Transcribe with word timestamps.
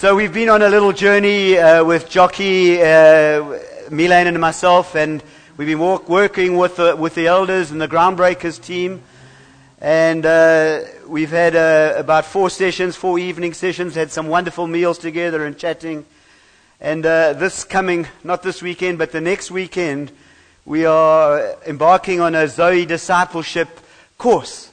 So 0.00 0.16
we've 0.16 0.32
been 0.32 0.48
on 0.48 0.62
a 0.62 0.68
little 0.70 0.92
journey 0.94 1.58
uh, 1.58 1.84
with 1.84 2.08
Jockey, 2.08 2.80
uh, 2.80 3.58
Milan 3.90 4.28
and 4.28 4.40
myself, 4.40 4.94
and 4.94 5.22
we've 5.58 5.68
been 5.68 5.78
walk, 5.78 6.08
working 6.08 6.56
with 6.56 6.76
the, 6.76 6.96
with 6.96 7.14
the 7.14 7.26
elders 7.26 7.70
and 7.70 7.78
the 7.78 7.86
groundbreakers 7.86 8.64
team. 8.64 9.02
And 9.78 10.24
uh, 10.24 10.84
we've 11.06 11.28
had 11.28 11.54
uh, 11.54 11.96
about 11.98 12.24
four 12.24 12.48
sessions, 12.48 12.96
four 12.96 13.18
evening 13.18 13.52
sessions, 13.52 13.94
had 13.94 14.10
some 14.10 14.28
wonderful 14.28 14.66
meals 14.66 14.96
together 14.96 15.44
and 15.44 15.58
chatting. 15.58 16.06
And 16.80 17.04
uh, 17.04 17.34
this 17.34 17.64
coming, 17.64 18.08
not 18.24 18.42
this 18.42 18.62
weekend, 18.62 18.96
but 18.96 19.12
the 19.12 19.20
next 19.20 19.50
weekend, 19.50 20.12
we 20.64 20.86
are 20.86 21.56
embarking 21.66 22.22
on 22.22 22.34
a 22.34 22.48
Zoe 22.48 22.86
discipleship 22.86 23.68
course. 24.16 24.70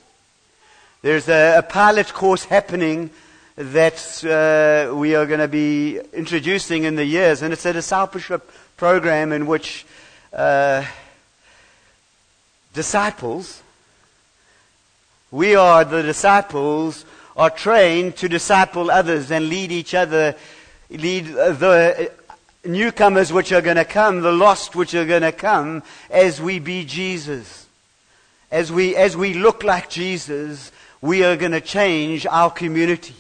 There's 1.01 1.27
a, 1.27 1.57
a 1.57 1.63
pilot 1.63 2.13
course 2.13 2.45
happening 2.45 3.09
that 3.57 4.23
uh, 4.23 4.95
we 4.95 5.15
are 5.15 5.25
going 5.25 5.39
to 5.39 5.47
be 5.47 5.99
introducing 6.13 6.83
in 6.83 6.95
the 6.95 7.03
years, 7.03 7.41
and 7.41 7.51
it's 7.51 7.65
a 7.65 7.73
discipleship 7.73 8.51
program 8.77 9.31
in 9.31 9.47
which 9.47 9.83
uh, 10.31 10.85
disciples, 12.75 13.63
we 15.31 15.55
are 15.55 15.83
the 15.83 16.03
disciples, 16.03 17.03
are 17.35 17.49
trained 17.49 18.15
to 18.17 18.29
disciple 18.29 18.91
others 18.91 19.31
and 19.31 19.49
lead 19.49 19.71
each 19.71 19.95
other, 19.95 20.35
lead 20.91 21.25
the 21.25 22.11
newcomers 22.63 23.33
which 23.33 23.51
are 23.51 23.61
going 23.61 23.77
to 23.77 23.85
come, 23.85 24.21
the 24.21 24.31
lost 24.31 24.75
which 24.75 24.93
are 24.93 25.05
going 25.05 25.23
to 25.23 25.31
come, 25.31 25.81
as 26.11 26.39
we 26.39 26.59
be 26.59 26.85
Jesus. 26.85 27.65
As 28.51 28.71
we, 28.71 28.95
as 28.95 29.17
we 29.17 29.33
look 29.33 29.63
like 29.63 29.89
Jesus, 29.89 30.71
we 31.01 31.23
are 31.23 31.35
going 31.35 31.53
to 31.53 31.61
change 31.61 32.27
our 32.27 32.51
community. 32.51 33.15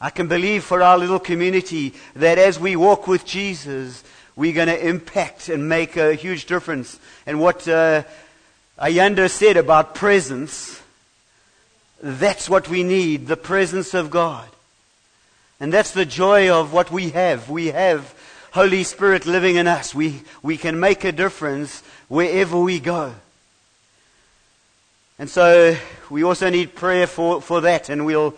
I 0.00 0.10
can 0.10 0.28
believe 0.28 0.62
for 0.62 0.82
our 0.82 0.96
little 0.96 1.18
community 1.18 1.94
that 2.14 2.38
as 2.38 2.58
we 2.60 2.76
walk 2.76 3.08
with 3.08 3.24
Jesus, 3.24 4.04
we're 4.36 4.54
going 4.54 4.68
to 4.68 4.88
impact 4.88 5.48
and 5.48 5.68
make 5.68 5.96
a 5.96 6.14
huge 6.14 6.46
difference. 6.46 7.00
And 7.26 7.40
what 7.40 7.66
uh, 7.66 8.04
Ayanda 8.78 9.28
said 9.28 9.56
about 9.56 9.96
presence, 9.96 10.80
that's 12.00 12.48
what 12.48 12.68
we 12.68 12.84
need 12.84 13.26
the 13.26 13.36
presence 13.36 13.94
of 13.94 14.10
God. 14.10 14.48
And 15.58 15.72
that's 15.72 15.90
the 15.90 16.06
joy 16.06 16.50
of 16.50 16.72
what 16.72 16.92
we 16.92 17.10
have. 17.10 17.50
We 17.50 17.66
have 17.68 18.14
Holy 18.52 18.84
Spirit 18.84 19.26
living 19.26 19.56
in 19.56 19.66
us. 19.66 19.92
We, 19.92 20.22
we 20.42 20.56
can 20.56 20.78
make 20.78 21.02
a 21.02 21.10
difference 21.10 21.82
wherever 22.06 22.58
we 22.58 22.78
go. 22.78 23.14
And 25.18 25.28
so 25.28 25.76
we 26.08 26.22
also 26.22 26.48
need 26.48 26.76
prayer 26.76 27.08
for, 27.08 27.42
for 27.42 27.62
that, 27.62 27.88
and 27.88 28.06
we'll 28.06 28.36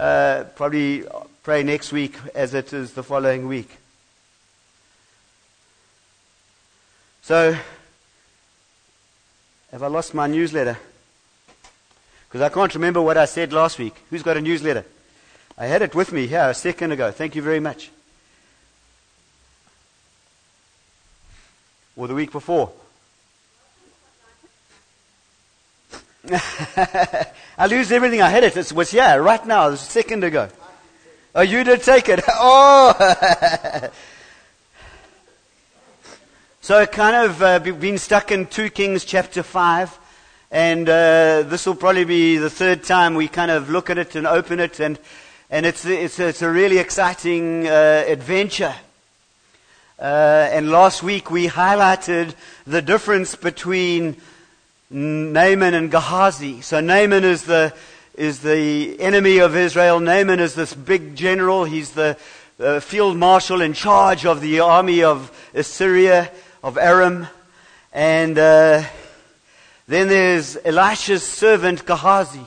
uh, 0.00 0.44
probably 0.56 1.04
pray 1.42 1.62
next 1.62 1.92
week 1.92 2.16
as 2.34 2.54
it 2.54 2.72
is 2.72 2.94
the 2.94 3.02
following 3.02 3.46
week. 3.46 3.76
So, 7.20 7.54
have 9.70 9.82
I 9.82 9.86
lost 9.88 10.14
my 10.14 10.26
newsletter? 10.26 10.78
Because 12.26 12.40
I 12.40 12.48
can't 12.48 12.74
remember 12.74 13.02
what 13.02 13.18
I 13.18 13.26
said 13.26 13.52
last 13.52 13.78
week. 13.78 13.94
Who's 14.08 14.22
got 14.22 14.38
a 14.38 14.40
newsletter? 14.40 14.86
I 15.58 15.66
had 15.66 15.82
it 15.82 15.94
with 15.94 16.12
me 16.12 16.26
here 16.26 16.48
a 16.48 16.54
second 16.54 16.92
ago. 16.92 17.10
Thank 17.10 17.36
you 17.36 17.42
very 17.42 17.60
much. 17.60 17.90
Or 21.94 22.08
the 22.08 22.14
week 22.14 22.32
before. 22.32 22.72
I 27.58 27.66
lose 27.66 27.90
everything. 27.90 28.20
I 28.20 28.28
had 28.28 28.44
it. 28.44 28.56
It 28.56 28.72
was 28.72 28.90
here 28.90 29.22
right 29.22 29.44
now, 29.46 29.68
a 29.68 29.76
second 29.76 30.22
ago. 30.22 30.48
Oh, 31.34 31.40
you 31.40 31.64
did 31.64 31.82
take 31.82 32.08
it. 32.08 32.20
Oh. 32.28 32.92
so 36.60 36.84
kind 36.86 37.16
of 37.16 37.42
uh, 37.42 37.58
been 37.58 37.96
stuck 37.96 38.32
in 38.32 38.46
2 38.46 38.70
Kings 38.70 39.04
chapter 39.04 39.42
5. 39.42 39.98
And 40.50 40.88
uh, 40.88 41.42
this 41.42 41.64
will 41.64 41.74
probably 41.74 42.04
be 42.04 42.36
the 42.36 42.50
third 42.50 42.84
time 42.84 43.14
we 43.14 43.28
kind 43.28 43.50
of 43.50 43.70
look 43.70 43.88
at 43.88 43.96
it 43.96 44.14
and 44.14 44.26
open 44.26 44.60
it. 44.60 44.78
And, 44.78 44.98
and 45.48 45.64
it's, 45.64 45.86
it's, 45.86 46.18
it's 46.18 46.42
a 46.42 46.50
really 46.50 46.78
exciting 46.78 47.66
uh, 47.66 48.04
adventure. 48.06 48.74
Uh, 49.98 50.48
and 50.52 50.70
last 50.70 51.02
week 51.02 51.30
we 51.30 51.46
highlighted 51.48 52.34
the 52.66 52.82
difference 52.82 53.36
between 53.36 54.16
Naaman 54.90 55.74
and 55.74 55.90
Gehazi. 55.90 56.60
So 56.62 56.80
Naaman 56.80 57.22
is 57.22 57.44
the, 57.44 57.72
is 58.16 58.40
the 58.40 59.00
enemy 59.00 59.38
of 59.38 59.54
Israel. 59.54 60.00
Naaman 60.00 60.40
is 60.40 60.56
this 60.56 60.74
big 60.74 61.14
general. 61.14 61.64
He's 61.64 61.92
the 61.92 62.16
uh, 62.58 62.80
field 62.80 63.16
marshal 63.16 63.60
in 63.60 63.72
charge 63.72 64.26
of 64.26 64.40
the 64.40 64.60
army 64.60 65.04
of 65.04 65.30
Assyria, 65.54 66.30
of 66.64 66.76
Aram. 66.76 67.28
And 67.92 68.36
uh, 68.36 68.82
then 69.86 70.08
there's 70.08 70.56
Elisha's 70.64 71.22
servant 71.22 71.86
Gehazi. 71.86 72.46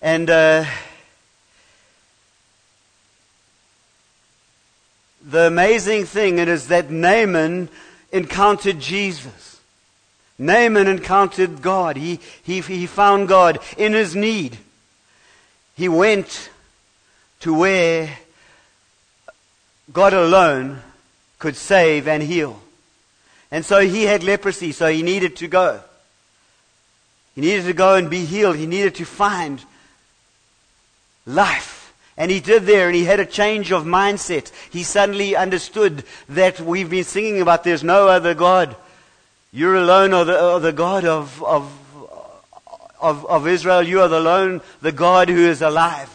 And 0.00 0.30
uh, 0.30 0.64
the 5.22 5.46
amazing 5.48 6.06
thing 6.06 6.38
is 6.38 6.68
that 6.68 6.90
Naaman 6.90 7.68
encountered 8.10 8.80
Jesus. 8.80 9.55
Naaman 10.38 10.86
encountered 10.86 11.62
God. 11.62 11.96
He, 11.96 12.20
he, 12.42 12.60
he 12.60 12.86
found 12.86 13.28
God 13.28 13.58
in 13.76 13.92
his 13.92 14.14
need. 14.14 14.58
He 15.76 15.88
went 15.88 16.50
to 17.40 17.54
where 17.54 18.18
God 19.92 20.12
alone 20.12 20.80
could 21.38 21.56
save 21.56 22.08
and 22.08 22.22
heal. 22.22 22.60
And 23.50 23.64
so 23.64 23.80
he 23.80 24.04
had 24.04 24.24
leprosy, 24.24 24.72
so 24.72 24.88
he 24.88 25.02
needed 25.02 25.36
to 25.36 25.48
go. 25.48 25.80
He 27.34 27.40
needed 27.42 27.64
to 27.66 27.72
go 27.72 27.94
and 27.94 28.10
be 28.10 28.24
healed. 28.24 28.56
He 28.56 28.66
needed 28.66 28.96
to 28.96 29.04
find 29.04 29.62
life. 31.26 31.94
And 32.16 32.30
he 32.30 32.40
did 32.40 32.64
there, 32.64 32.86
and 32.86 32.96
he 32.96 33.04
had 33.04 33.20
a 33.20 33.26
change 33.26 33.72
of 33.72 33.84
mindset. 33.84 34.50
He 34.70 34.82
suddenly 34.82 35.36
understood 35.36 36.04
that 36.30 36.60
we've 36.60 36.88
been 36.88 37.04
singing 37.04 37.42
about 37.42 37.62
there's 37.62 37.84
no 37.84 38.08
other 38.08 38.34
God 38.34 38.74
you're 39.52 39.76
alone 39.76 40.12
are 40.12 40.24
the, 40.24 40.58
the 40.58 40.72
God 40.72 41.04
of, 41.04 41.42
of, 41.42 41.72
of, 43.00 43.26
of 43.26 43.46
Israel. 43.46 43.82
You 43.82 44.02
are 44.02 44.08
the 44.08 44.18
alone, 44.18 44.60
the 44.82 44.92
God 44.92 45.28
who 45.28 45.46
is 45.46 45.62
alive. 45.62 46.12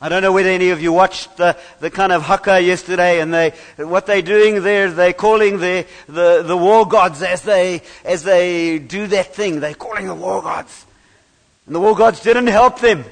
I 0.00 0.08
don't 0.08 0.22
know 0.22 0.32
whether 0.32 0.50
any 0.50 0.70
of 0.70 0.82
you 0.82 0.92
watched 0.92 1.38
the, 1.38 1.56
the 1.80 1.90
kind 1.90 2.12
of 2.12 2.22
haka 2.22 2.60
yesterday 2.60 3.20
and 3.20 3.32
they, 3.32 3.50
what 3.78 4.06
they're 4.06 4.20
doing 4.20 4.62
there, 4.62 4.90
they're 4.90 5.14
calling 5.14 5.60
the, 5.60 5.86
the, 6.06 6.42
the 6.42 6.56
war 6.56 6.86
gods 6.86 7.22
as 7.22 7.42
they, 7.42 7.80
as 8.04 8.22
they 8.22 8.78
do 8.78 9.06
that 9.06 9.34
thing. 9.34 9.60
They're 9.60 9.72
calling 9.72 10.06
the 10.06 10.14
war 10.14 10.42
gods. 10.42 10.84
And 11.66 11.74
the 11.74 11.80
war 11.80 11.96
gods 11.96 12.20
didn't 12.20 12.48
help 12.48 12.80
them. 12.80 13.04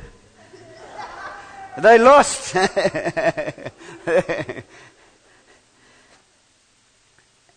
They 1.79 1.99
lost. 1.99 2.55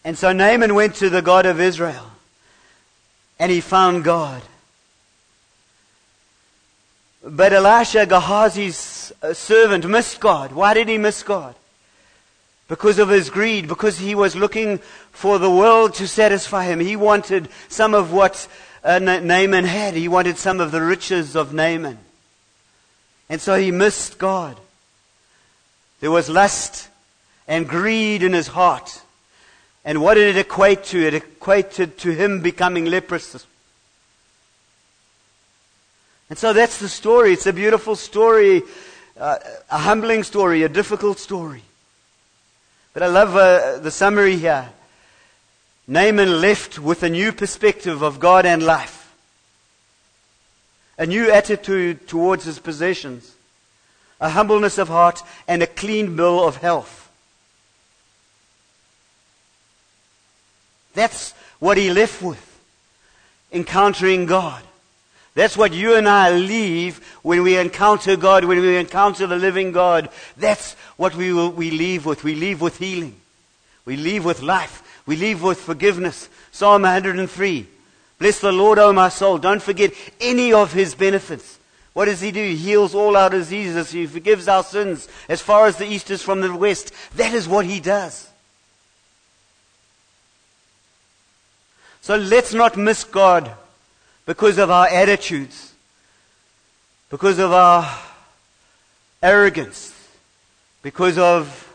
And 0.06 0.16
so 0.16 0.32
Naaman 0.32 0.76
went 0.76 0.96
to 0.98 1.10
the 1.10 1.24
God 1.24 1.48
of 1.48 1.60
Israel 1.60 2.12
and 3.40 3.52
he 3.52 3.60
found 3.60 4.04
God. 4.04 4.42
But 7.24 7.54
Elisha, 7.54 8.06
Gehazi's 8.06 9.12
uh, 9.24 9.34
servant, 9.34 9.88
missed 9.88 10.20
God. 10.20 10.52
Why 10.52 10.76
did 10.76 10.88
he 10.88 11.00
miss 11.00 11.24
God? 11.24 11.56
Because 12.68 13.00
of 13.00 13.10
his 13.10 13.32
greed, 13.32 13.68
because 13.68 13.98
he 13.98 14.14
was 14.14 14.36
looking 14.36 14.78
for 15.12 15.40
the 15.40 15.50
world 15.50 15.96
to 15.96 16.08
satisfy 16.08 16.66
him. 16.66 16.80
He 16.80 16.96
wanted 16.96 17.50
some 17.68 17.96
of 17.96 18.14
what 18.14 18.48
uh, 18.84 19.00
Naaman 19.00 19.66
had. 19.66 19.96
He 19.96 20.08
wanted 20.08 20.38
some 20.38 20.60
of 20.60 20.72
the 20.72 20.82
riches 20.82 21.36
of 21.36 21.52
Naaman. 21.52 21.98
And 23.28 23.42
so 23.42 23.58
he 23.58 23.72
missed 23.72 24.20
God. 24.20 24.60
There 26.00 26.12
was 26.12 26.30
lust 26.30 26.90
and 27.48 27.68
greed 27.68 28.22
in 28.22 28.34
his 28.34 28.48
heart. 28.48 29.02
And 29.86 30.02
what 30.02 30.16
did 30.16 30.36
it 30.36 30.40
equate 30.40 30.84
to? 30.86 31.00
It 31.00 31.14
equated 31.14 32.00
to 32.00 32.10
him 32.10 32.42
becoming 32.42 32.86
leprous. 32.86 33.46
And 36.28 36.40
so 36.40 36.54
that's 36.54 36.80
the 36.80 36.90
story. 36.90 37.34
It's 37.34 37.46
a 37.46 37.54
beautiful 37.54 37.96
story, 37.96 38.64
uh, 39.20 39.38
a 39.70 39.78
humbling 39.78 40.24
story, 40.24 40.64
a 40.64 40.70
difficult 40.70 41.20
story. 41.20 41.62
But 42.94 43.04
I 43.04 43.08
love 43.08 43.36
uh, 43.36 43.78
the 43.78 43.92
summary 43.92 44.38
here. 44.38 44.70
Naaman 45.88 46.42
left 46.42 46.80
with 46.80 47.04
a 47.04 47.10
new 47.10 47.32
perspective 47.32 48.02
of 48.02 48.20
God 48.20 48.48
and 48.48 48.64
life, 48.64 49.14
a 50.98 51.06
new 51.06 51.30
attitude 51.30 52.08
towards 52.08 52.46
his 52.46 52.58
possessions, 52.58 53.36
a 54.20 54.30
humbleness 54.30 54.80
of 54.80 54.88
heart, 54.88 55.22
and 55.48 55.62
a 55.62 55.68
clean 55.68 56.16
bill 56.16 56.44
of 56.44 56.58
health. 56.58 57.05
That's 60.96 61.34
what 61.60 61.78
he 61.78 61.92
left 61.92 62.22
with. 62.22 62.42
Encountering 63.52 64.26
God. 64.26 64.64
That's 65.36 65.58
what 65.58 65.74
you 65.74 65.96
and 65.96 66.08
I 66.08 66.32
leave 66.32 66.98
when 67.22 67.44
we 67.44 67.58
encounter 67.58 68.16
God, 68.16 68.46
when 68.46 68.60
we 68.62 68.78
encounter 68.78 69.28
the 69.28 69.36
living 69.36 69.74
God. 69.74 70.10
That's 70.38 70.74
what 70.96 71.14
we, 71.14 71.34
will, 71.34 71.52
we 71.52 71.72
leave 71.72 72.06
with. 72.06 72.24
We 72.24 72.36
leave 72.36 72.62
with 72.62 72.78
healing. 72.78 73.16
We 73.84 73.98
leave 73.98 74.24
with 74.24 74.42
life. 74.42 74.82
We 75.06 75.18
leave 75.18 75.44
with 75.44 75.60
forgiveness. 75.60 76.30
Psalm 76.52 76.84
103. 76.84 77.68
Bless 78.18 78.40
the 78.40 78.52
Lord, 78.54 78.80
O 78.80 78.94
my 78.94 79.10
soul. 79.10 79.38
Don't 79.38 79.62
forget 79.62 79.94
any 80.22 80.54
of 80.54 80.72
his 80.72 80.96
benefits. 80.96 81.60
What 81.92 82.06
does 82.06 82.22
he 82.22 82.32
do? 82.32 82.42
He 82.42 82.56
heals 82.56 82.96
all 82.96 83.16
our 83.18 83.30
diseases. 83.30 83.92
He 83.92 84.08
forgives 84.08 84.48
our 84.48 84.64
sins 84.64 85.08
as 85.28 85.42
far 85.42 85.68
as 85.68 85.78
the 85.78 85.86
east 85.86 86.10
is 86.12 86.22
from 86.22 86.42
the 86.42 86.56
west. 86.56 86.94
That 87.16 87.34
is 87.34 87.48
what 87.48 87.66
he 87.66 87.82
does. 87.82 88.30
So 92.06 92.18
let's 92.18 92.54
not 92.54 92.78
miss 92.78 93.04
God 93.04 93.52
because 94.28 94.60
of 94.60 94.70
our 94.70 94.88
attitudes, 94.88 95.74
because 97.10 97.40
of 97.40 97.52
our 97.52 98.00
arrogance, 99.24 99.92
because 100.84 101.18
of 101.18 101.68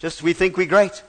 just 0.00 0.24
we 0.24 0.32
think 0.32 0.56
we're 0.56 0.66
great. 0.66 1.04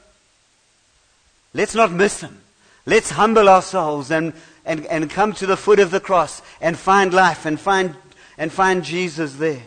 Let's 1.56 1.74
not 1.74 1.92
miss 1.92 2.22
Him. 2.22 2.40
Let's 2.86 3.10
humble 3.10 3.50
ourselves 3.50 4.12
and, 4.12 4.34
and, 4.64 4.86
and 4.86 5.10
come 5.10 5.34
to 5.34 5.48
the 5.48 5.58
foot 5.58 5.80
of 5.80 5.90
the 5.90 6.00
cross 6.00 6.44
and 6.62 6.78
find 6.78 7.12
life 7.16 7.48
and 7.48 7.60
find, 7.60 7.96
and 8.38 8.52
find 8.52 8.84
Jesus 8.84 9.38
there. 9.38 9.64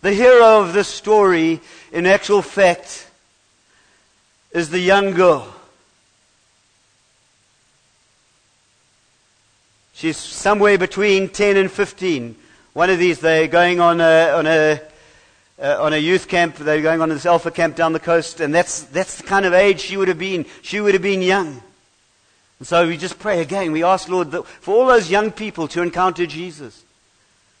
The 0.00 0.14
hero 0.14 0.62
of 0.62 0.72
this 0.72 0.88
story, 0.88 1.60
in 1.92 2.06
actual 2.06 2.40
fact, 2.40 3.10
is 4.52 4.70
the 4.70 4.80
young 4.80 5.12
girl 5.12 5.52
She's 10.02 10.16
somewhere 10.16 10.78
between 10.78 11.28
10 11.28 11.56
and 11.56 11.70
15. 11.70 12.34
One 12.72 12.90
of 12.90 12.98
these, 12.98 13.20
they're 13.20 13.46
going 13.46 13.78
on 13.78 14.00
a, 14.00 14.30
on 14.30 14.48
a, 14.48 14.80
uh, 15.62 15.76
on 15.80 15.92
a 15.92 15.96
youth 15.96 16.26
camp. 16.26 16.56
They're 16.56 16.82
going 16.82 17.00
on 17.00 17.08
this 17.08 17.24
alpha 17.24 17.52
camp 17.52 17.76
down 17.76 17.92
the 17.92 18.00
coast, 18.00 18.40
and 18.40 18.52
that's, 18.52 18.82
that's 18.82 19.18
the 19.18 19.22
kind 19.22 19.46
of 19.46 19.52
age 19.52 19.78
she 19.78 19.96
would 19.96 20.08
have 20.08 20.18
been. 20.18 20.44
She 20.60 20.80
would 20.80 20.94
have 20.94 21.04
been 21.04 21.22
young. 21.22 21.62
And 22.58 22.66
so 22.66 22.84
we 22.84 22.96
just 22.96 23.20
pray 23.20 23.42
again. 23.42 23.70
We 23.70 23.84
ask, 23.84 24.08
Lord, 24.08 24.32
that 24.32 24.44
for 24.44 24.74
all 24.74 24.86
those 24.86 25.08
young 25.08 25.30
people 25.30 25.68
to 25.68 25.82
encounter 25.82 26.26
Jesus, 26.26 26.82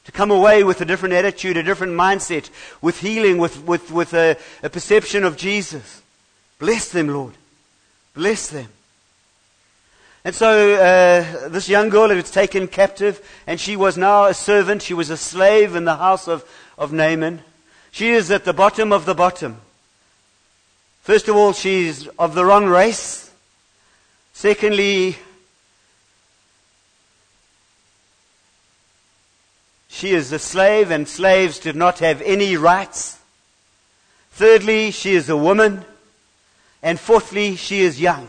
to 0.06 0.10
come 0.10 0.32
away 0.32 0.64
with 0.64 0.80
a 0.80 0.84
different 0.84 1.14
attitude, 1.14 1.56
a 1.56 1.62
different 1.62 1.92
mindset, 1.92 2.50
with 2.80 2.98
healing, 2.98 3.38
with, 3.38 3.62
with, 3.62 3.92
with 3.92 4.14
a, 4.14 4.36
a 4.64 4.68
perception 4.68 5.22
of 5.22 5.36
Jesus. 5.36 6.01
Bless 6.62 6.90
them, 6.90 7.08
Lord. 7.08 7.34
Bless 8.14 8.46
them. 8.46 8.68
And 10.24 10.32
so 10.32 10.74
uh, 10.74 11.48
this 11.48 11.68
young 11.68 11.88
girl 11.88 12.14
was 12.14 12.30
taken 12.30 12.68
captive, 12.68 13.20
and 13.48 13.58
she 13.58 13.74
was 13.74 13.96
now 13.96 14.26
a 14.26 14.34
servant. 14.34 14.80
She 14.80 14.94
was 14.94 15.10
a 15.10 15.16
slave 15.16 15.74
in 15.74 15.86
the 15.86 15.96
house 15.96 16.28
of, 16.28 16.48
of 16.78 16.92
Naaman. 16.92 17.40
She 17.90 18.10
is 18.10 18.30
at 18.30 18.44
the 18.44 18.52
bottom 18.52 18.92
of 18.92 19.06
the 19.06 19.14
bottom. 19.14 19.56
First 21.02 21.26
of 21.26 21.34
all, 21.34 21.52
she's 21.52 22.06
of 22.16 22.36
the 22.36 22.44
wrong 22.44 22.66
race. 22.66 23.32
Secondly, 24.32 25.16
she 29.88 30.12
is 30.12 30.30
a 30.30 30.38
slave, 30.38 30.92
and 30.92 31.08
slaves 31.08 31.58
did 31.58 31.74
not 31.74 31.98
have 31.98 32.22
any 32.22 32.56
rights. 32.56 33.18
Thirdly, 34.30 34.92
she 34.92 35.14
is 35.14 35.28
a 35.28 35.36
woman. 35.36 35.86
And 36.82 36.98
fourthly, 36.98 37.56
she 37.56 37.80
is 37.80 38.00
young. 38.00 38.28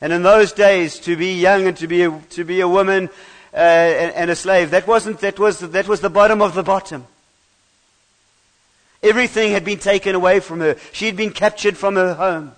And 0.00 0.12
in 0.12 0.22
those 0.22 0.52
days, 0.52 0.98
to 1.00 1.16
be 1.16 1.34
young 1.34 1.66
and 1.66 1.76
to 1.78 1.86
be 1.86 2.02
a, 2.02 2.10
to 2.30 2.44
be 2.44 2.60
a 2.60 2.68
woman 2.68 3.08
uh, 3.52 3.56
and, 3.56 4.14
and 4.14 4.30
a 4.30 4.36
slave, 4.36 4.70
that 4.70 4.86
wasn't, 4.86 5.20
that 5.20 5.38
was, 5.38 5.60
that 5.60 5.88
was 5.88 6.00
the 6.00 6.10
bottom 6.10 6.42
of 6.42 6.54
the 6.54 6.62
bottom. 6.62 7.06
Everything 9.02 9.52
had 9.52 9.64
been 9.64 9.78
taken 9.78 10.14
away 10.14 10.40
from 10.40 10.60
her. 10.60 10.76
She 10.92 11.06
had 11.06 11.16
been 11.16 11.30
captured 11.30 11.76
from 11.76 11.94
her 11.94 12.14
home. 12.14 12.52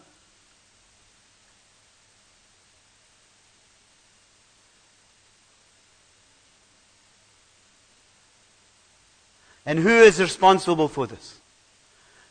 And 9.67 9.79
who 9.79 9.91
is 9.91 10.21
responsible 10.21 10.89
for 10.89 11.07
this? 11.07 11.40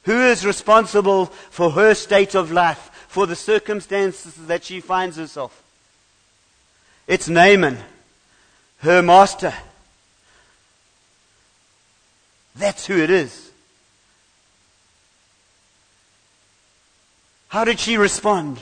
Who 0.03 0.21
is 0.21 0.45
responsible 0.45 1.27
for 1.27 1.71
her 1.71 1.93
state 1.93 2.35
of 2.35 2.51
life? 2.51 2.89
for 3.09 3.25
the 3.25 3.35
circumstances 3.35 4.35
that 4.45 4.63
she 4.63 4.79
finds 4.79 5.17
herself. 5.17 5.63
It's 7.07 7.27
Naaman, 7.27 7.79
her 8.77 9.01
master. 9.01 9.51
That's 12.55 12.85
who 12.85 13.01
it 13.01 13.09
is. 13.09 13.49
How 17.47 17.63
did 17.63 17.79
she 17.79 17.97
respond? 17.97 18.59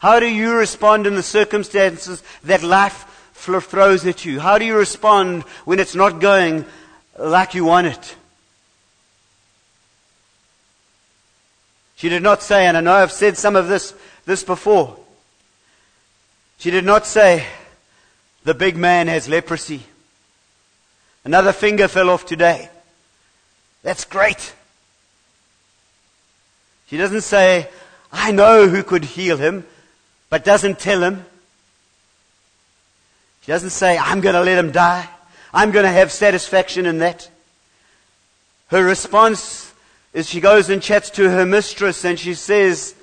How 0.00 0.18
do 0.18 0.26
you 0.26 0.52
respond 0.56 1.06
in 1.06 1.14
the 1.14 1.22
circumstances 1.22 2.24
that 2.42 2.64
life 2.64 3.30
throws 3.34 4.04
at 4.04 4.24
you? 4.24 4.40
How 4.40 4.58
do 4.58 4.64
you 4.64 4.76
respond 4.76 5.44
when 5.64 5.78
it's 5.78 5.94
not 5.94 6.20
going 6.20 6.64
like 7.16 7.54
you 7.54 7.64
want 7.64 7.86
it? 7.86 8.16
She 12.00 12.08
did 12.08 12.22
not 12.22 12.42
say, 12.42 12.64
and 12.64 12.78
I 12.78 12.80
know 12.80 12.94
I've 12.94 13.12
said 13.12 13.36
some 13.36 13.56
of 13.56 13.68
this, 13.68 13.92
this 14.24 14.42
before. 14.42 14.96
She 16.56 16.70
did 16.70 16.86
not 16.86 17.04
say, 17.04 17.44
the 18.42 18.54
big 18.54 18.78
man 18.78 19.06
has 19.08 19.28
leprosy. 19.28 19.82
Another 21.26 21.52
finger 21.52 21.88
fell 21.88 22.08
off 22.08 22.24
today. 22.24 22.70
That's 23.82 24.06
great. 24.06 24.54
She 26.86 26.96
doesn't 26.96 27.20
say, 27.20 27.68
I 28.10 28.32
know 28.32 28.66
who 28.66 28.82
could 28.82 29.04
heal 29.04 29.36
him, 29.36 29.66
but 30.30 30.42
doesn't 30.42 30.78
tell 30.78 31.02
him. 31.02 31.26
She 33.42 33.52
doesn't 33.52 33.70
say, 33.70 33.98
I'm 33.98 34.22
going 34.22 34.36
to 34.36 34.40
let 34.40 34.56
him 34.56 34.72
die. 34.72 35.06
I'm 35.52 35.70
going 35.70 35.84
to 35.84 35.92
have 35.92 36.10
satisfaction 36.10 36.86
in 36.86 37.00
that. 37.00 37.28
Her 38.68 38.82
response 38.82 39.69
is 40.12 40.28
she 40.28 40.40
goes 40.40 40.68
and 40.70 40.82
chats 40.82 41.10
to 41.10 41.30
her 41.30 41.46
mistress 41.46 42.04
and 42.04 42.18
she 42.18 42.34
says, 42.34 42.94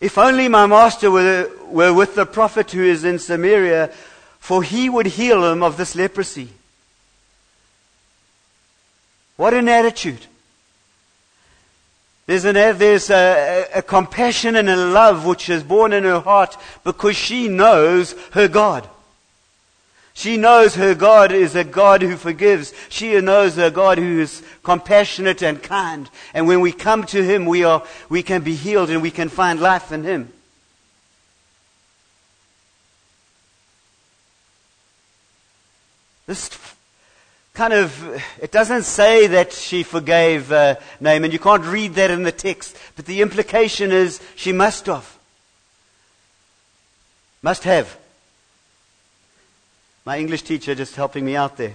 If 0.00 0.16
only 0.16 0.48
my 0.48 0.66
master 0.66 1.10
were, 1.10 1.50
were 1.66 1.92
with 1.92 2.14
the 2.14 2.26
prophet 2.26 2.70
who 2.70 2.82
is 2.82 3.04
in 3.04 3.18
Samaria, 3.18 3.88
for 4.38 4.62
he 4.62 4.88
would 4.88 5.06
heal 5.06 5.50
him 5.50 5.62
of 5.62 5.76
this 5.76 5.94
leprosy. 5.96 6.48
What 9.36 9.54
an 9.54 9.68
attitude. 9.68 10.26
There's, 12.26 12.44
an, 12.44 12.54
there's 12.54 13.10
a, 13.10 13.66
a, 13.74 13.78
a 13.78 13.82
compassion 13.82 14.54
and 14.54 14.70
a 14.70 14.76
love 14.76 15.26
which 15.26 15.48
is 15.48 15.64
born 15.64 15.92
in 15.92 16.04
her 16.04 16.20
heart 16.20 16.56
because 16.84 17.16
she 17.16 17.48
knows 17.48 18.14
her 18.32 18.46
God. 18.46 18.88
She 20.20 20.36
knows 20.36 20.74
her 20.74 20.94
God 20.94 21.32
is 21.32 21.54
a 21.54 21.64
God 21.64 22.02
who 22.02 22.14
forgives. 22.14 22.74
She 22.90 23.18
knows 23.22 23.56
a 23.56 23.70
God 23.70 23.96
who 23.96 24.20
is 24.20 24.42
compassionate 24.62 25.40
and 25.40 25.62
kind. 25.62 26.10
And 26.34 26.46
when 26.46 26.60
we 26.60 26.72
come 26.72 27.04
to 27.04 27.24
Him, 27.24 27.46
we, 27.46 27.64
are, 27.64 27.82
we 28.10 28.22
can 28.22 28.42
be 28.42 28.54
healed 28.54 28.90
and 28.90 29.00
we 29.00 29.10
can 29.10 29.30
find 29.30 29.60
life 29.60 29.92
in 29.92 30.04
Him. 30.04 30.30
This 36.26 36.50
kind 37.54 37.72
of, 37.72 38.22
it 38.42 38.52
doesn't 38.52 38.82
say 38.82 39.26
that 39.26 39.54
she 39.54 39.82
forgave 39.82 40.52
uh, 40.52 40.74
Naaman. 41.00 41.30
You 41.30 41.38
can't 41.38 41.64
read 41.64 41.94
that 41.94 42.10
in 42.10 42.24
the 42.24 42.30
text. 42.30 42.76
But 42.94 43.06
the 43.06 43.22
implication 43.22 43.90
is 43.90 44.20
she 44.36 44.52
must 44.52 44.84
have. 44.84 45.16
Must 47.40 47.64
have. 47.64 47.99
My 50.04 50.18
English 50.18 50.42
teacher 50.42 50.74
just 50.74 50.96
helping 50.96 51.24
me 51.24 51.36
out 51.36 51.56
there. 51.56 51.74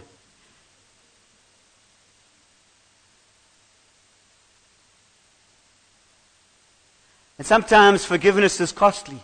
And 7.38 7.46
sometimes 7.46 8.06
forgiveness 8.06 8.62
is 8.62 8.72
costly. 8.72 9.20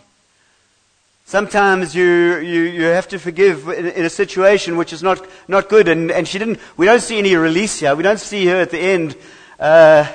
Sometimes 1.24 1.94
you, 1.94 2.36
you, 2.38 2.62
you 2.62 2.82
have 2.82 3.08
to 3.08 3.18
forgive 3.18 3.68
in, 3.68 3.86
in, 3.86 4.04
a 4.04 4.10
situation 4.10 4.76
which 4.76 4.92
is 4.92 5.02
not, 5.02 5.26
not 5.48 5.68
good. 5.68 5.88
And, 5.88 6.10
and 6.10 6.28
she 6.28 6.38
didn't, 6.38 6.58
we 6.76 6.84
don't 6.84 7.00
see 7.00 7.18
any 7.18 7.36
release 7.36 7.80
here. 7.80 7.94
We 7.94 8.02
don't 8.02 8.20
see 8.20 8.46
her 8.46 8.56
at 8.56 8.70
the 8.70 8.78
end 8.78 9.16
uh, 9.58 10.06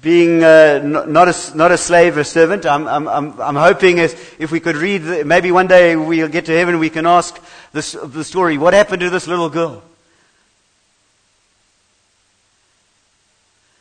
being 0.00 0.44
uh, 0.44 0.80
not, 0.84 1.28
a, 1.28 1.56
not 1.56 1.72
a 1.72 1.78
slave 1.78 2.16
or 2.16 2.24
servant. 2.24 2.66
I'm, 2.66 2.86
I'm, 2.86 3.40
I'm, 3.40 3.56
hoping 3.56 3.98
if, 3.98 4.38
if 4.40 4.50
we 4.50 4.60
could 4.60 4.76
read, 4.76 4.98
the, 4.98 5.24
maybe 5.24 5.50
one 5.50 5.66
day 5.66 5.96
we'll 5.96 6.28
get 6.28 6.46
to 6.46 6.52
heaven 6.52 6.78
we 6.78 6.90
can 6.90 7.06
ask 7.06 7.40
this, 7.72 7.92
the 7.92 8.24
story, 8.24 8.58
what 8.58 8.74
happened 8.74 9.00
to 9.00 9.10
this 9.10 9.26
little 9.26 9.48
girl? 9.48 9.82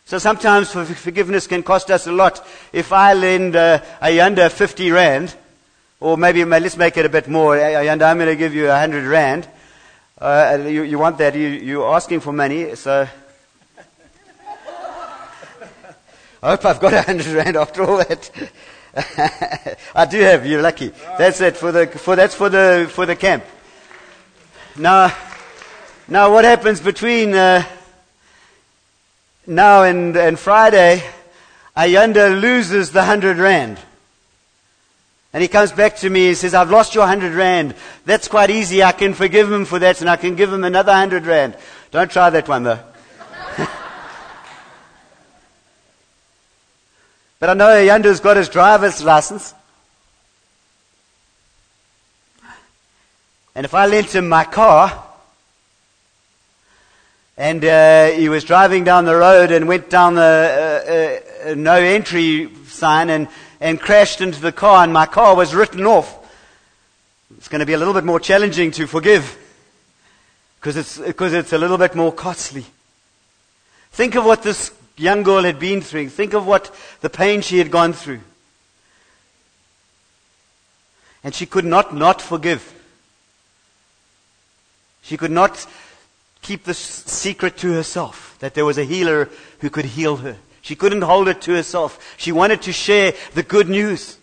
So 0.05 0.19
sometimes 0.19 0.71
forgiveness 0.71 1.47
can 1.47 1.63
cost 1.63 1.89
us 1.89 2.05
a 2.05 2.11
lot. 2.11 2.45
If 2.71 2.93
I 2.93 3.13
lend 3.13 3.55
uh, 3.55 3.81
Ayanda 4.01 4.51
50 4.51 4.91
rand, 4.91 5.35
or 5.99 6.15
maybe 6.15 6.45
let's 6.45 6.77
make 6.77 6.95
it 6.97 7.05
a 7.05 7.09
bit 7.09 7.27
more. 7.27 7.57
And 7.57 8.01
I'm 8.03 8.17
going 8.17 8.29
to 8.29 8.35
give 8.35 8.53
you 8.53 8.69
a 8.69 8.77
hundred 8.77 9.05
rand. 9.05 9.47
Uh, 10.19 10.59
you, 10.67 10.83
you, 10.83 10.99
want 10.99 11.17
that? 11.17 11.35
You, 11.35 11.47
you're 11.47 11.93
asking 11.93 12.19
for 12.19 12.31
money, 12.31 12.75
so. 12.75 13.07
I 16.45 16.49
hope 16.49 16.65
I've 16.65 16.79
got 16.79 16.93
a 16.93 17.01
hundred 17.01 17.25
rand 17.25 17.57
after 17.57 17.81
all 17.81 17.97
that. 17.97 18.29
I 19.95 20.05
do 20.05 20.19
have. 20.19 20.45
You're 20.45 20.61
lucky. 20.61 20.89
That's 21.17 21.41
it 21.41 21.57
for 21.57 21.71
the 21.71 21.87
for 21.87 22.15
that's 22.15 22.35
for 22.35 22.49
the 22.49 22.87
for 22.91 23.07
the 23.07 23.15
camp. 23.15 23.43
Now, 24.75 25.11
now 26.07 26.31
what 26.31 26.45
happens 26.45 26.81
between 26.81 27.33
uh, 27.33 27.63
now 29.47 29.85
and 29.85 30.15
and 30.15 30.37
Friday? 30.37 31.01
Ayanda 31.75 32.39
loses 32.39 32.91
the 32.91 33.03
hundred 33.03 33.37
rand. 33.37 33.79
And 35.33 35.41
he 35.41 35.47
comes 35.47 35.71
back 35.71 35.95
to 35.97 36.09
me 36.11 36.27
and 36.27 36.37
says, 36.37 36.53
I've 36.53 36.69
lost 36.69 36.93
your 36.93 37.07
hundred 37.07 37.33
rand. 37.33 37.73
That's 38.05 38.27
quite 38.27 38.51
easy. 38.51 38.83
I 38.83 38.91
can 38.91 39.15
forgive 39.15 39.51
him 39.51 39.65
for 39.65 39.79
that 39.79 39.99
and 40.01 40.09
I 40.11 40.15
can 40.15 40.35
give 40.35 40.53
him 40.53 40.63
another 40.63 40.93
hundred 40.93 41.25
rand. 41.25 41.57
Don't 41.89 42.11
try 42.11 42.29
that 42.29 42.47
one 42.47 42.61
though. 42.61 42.79
But 47.45 47.51
I 47.51 47.53
know 47.53 47.75
Yanda's 47.75 48.21
got 48.21 48.37
his 48.37 48.49
driver's 48.49 49.03
license. 49.03 49.53
And 53.53 53.63
if 53.63 53.75
I 53.75 53.85
lent 53.85 54.15
him 54.15 54.27
my 54.27 54.45
car, 54.45 55.05
and 57.37 57.63
uh, 57.63 58.07
he 58.07 58.29
was 58.29 58.45
driving 58.45 58.83
down 58.83 59.05
the 59.05 59.15
road 59.15 59.51
and 59.51 59.67
went 59.67 59.91
down 59.91 60.15
the 60.15 61.21
uh, 61.45 61.51
uh, 61.51 61.53
no 61.53 61.75
entry 61.75 62.49
sign 62.65 63.11
and 63.11 63.27
and 63.59 63.79
crashed 63.79 64.21
into 64.21 64.41
the 64.41 64.51
car, 64.51 64.83
and 64.83 64.91
my 64.91 65.05
car 65.05 65.35
was 65.35 65.53
written 65.53 65.85
off. 65.85 66.17
It's 67.37 67.47
going 67.47 67.59
to 67.59 67.67
be 67.67 67.73
a 67.73 67.77
little 67.77 67.93
bit 67.93 68.05
more 68.05 68.19
challenging 68.19 68.71
to 68.71 68.87
forgive 68.87 69.37
because 70.59 70.77
it's, 70.77 70.97
because 70.97 71.33
it's 71.33 71.53
a 71.53 71.59
little 71.59 71.77
bit 71.77 71.93
more 71.93 72.11
costly. 72.11 72.65
Think 73.91 74.15
of 74.15 74.25
what 74.25 74.41
this 74.41 74.71
young 74.97 75.23
girl 75.23 75.43
had 75.43 75.59
been 75.59 75.81
through. 75.81 76.09
Think 76.09 76.33
of 76.33 76.45
what 76.45 76.73
the 77.01 77.09
pain 77.09 77.41
she 77.41 77.57
had 77.57 77.71
gone 77.71 77.93
through. 77.93 78.21
And 81.23 81.33
she 81.33 81.45
could 81.45 81.65
not 81.65 81.93
not 81.95 82.21
forgive. 82.21 82.73
She 85.01 85.17
could 85.17 85.31
not 85.31 85.65
keep 86.41 86.63
the 86.63 86.73
secret 86.73 87.57
to 87.57 87.73
herself 87.73 88.35
that 88.39 88.53
there 88.53 88.65
was 88.65 88.77
a 88.77 88.83
healer 88.83 89.29
who 89.59 89.69
could 89.69 89.85
heal 89.85 90.17
her. 90.17 90.37
She 90.61 90.75
couldn't 90.75 91.01
hold 91.01 91.27
it 91.27 91.41
to 91.41 91.53
herself. 91.53 92.15
She 92.17 92.31
wanted 92.31 92.63
to 92.63 92.73
share 92.73 93.13
the 93.33 93.43
good 93.43 93.69
news. 93.69 94.17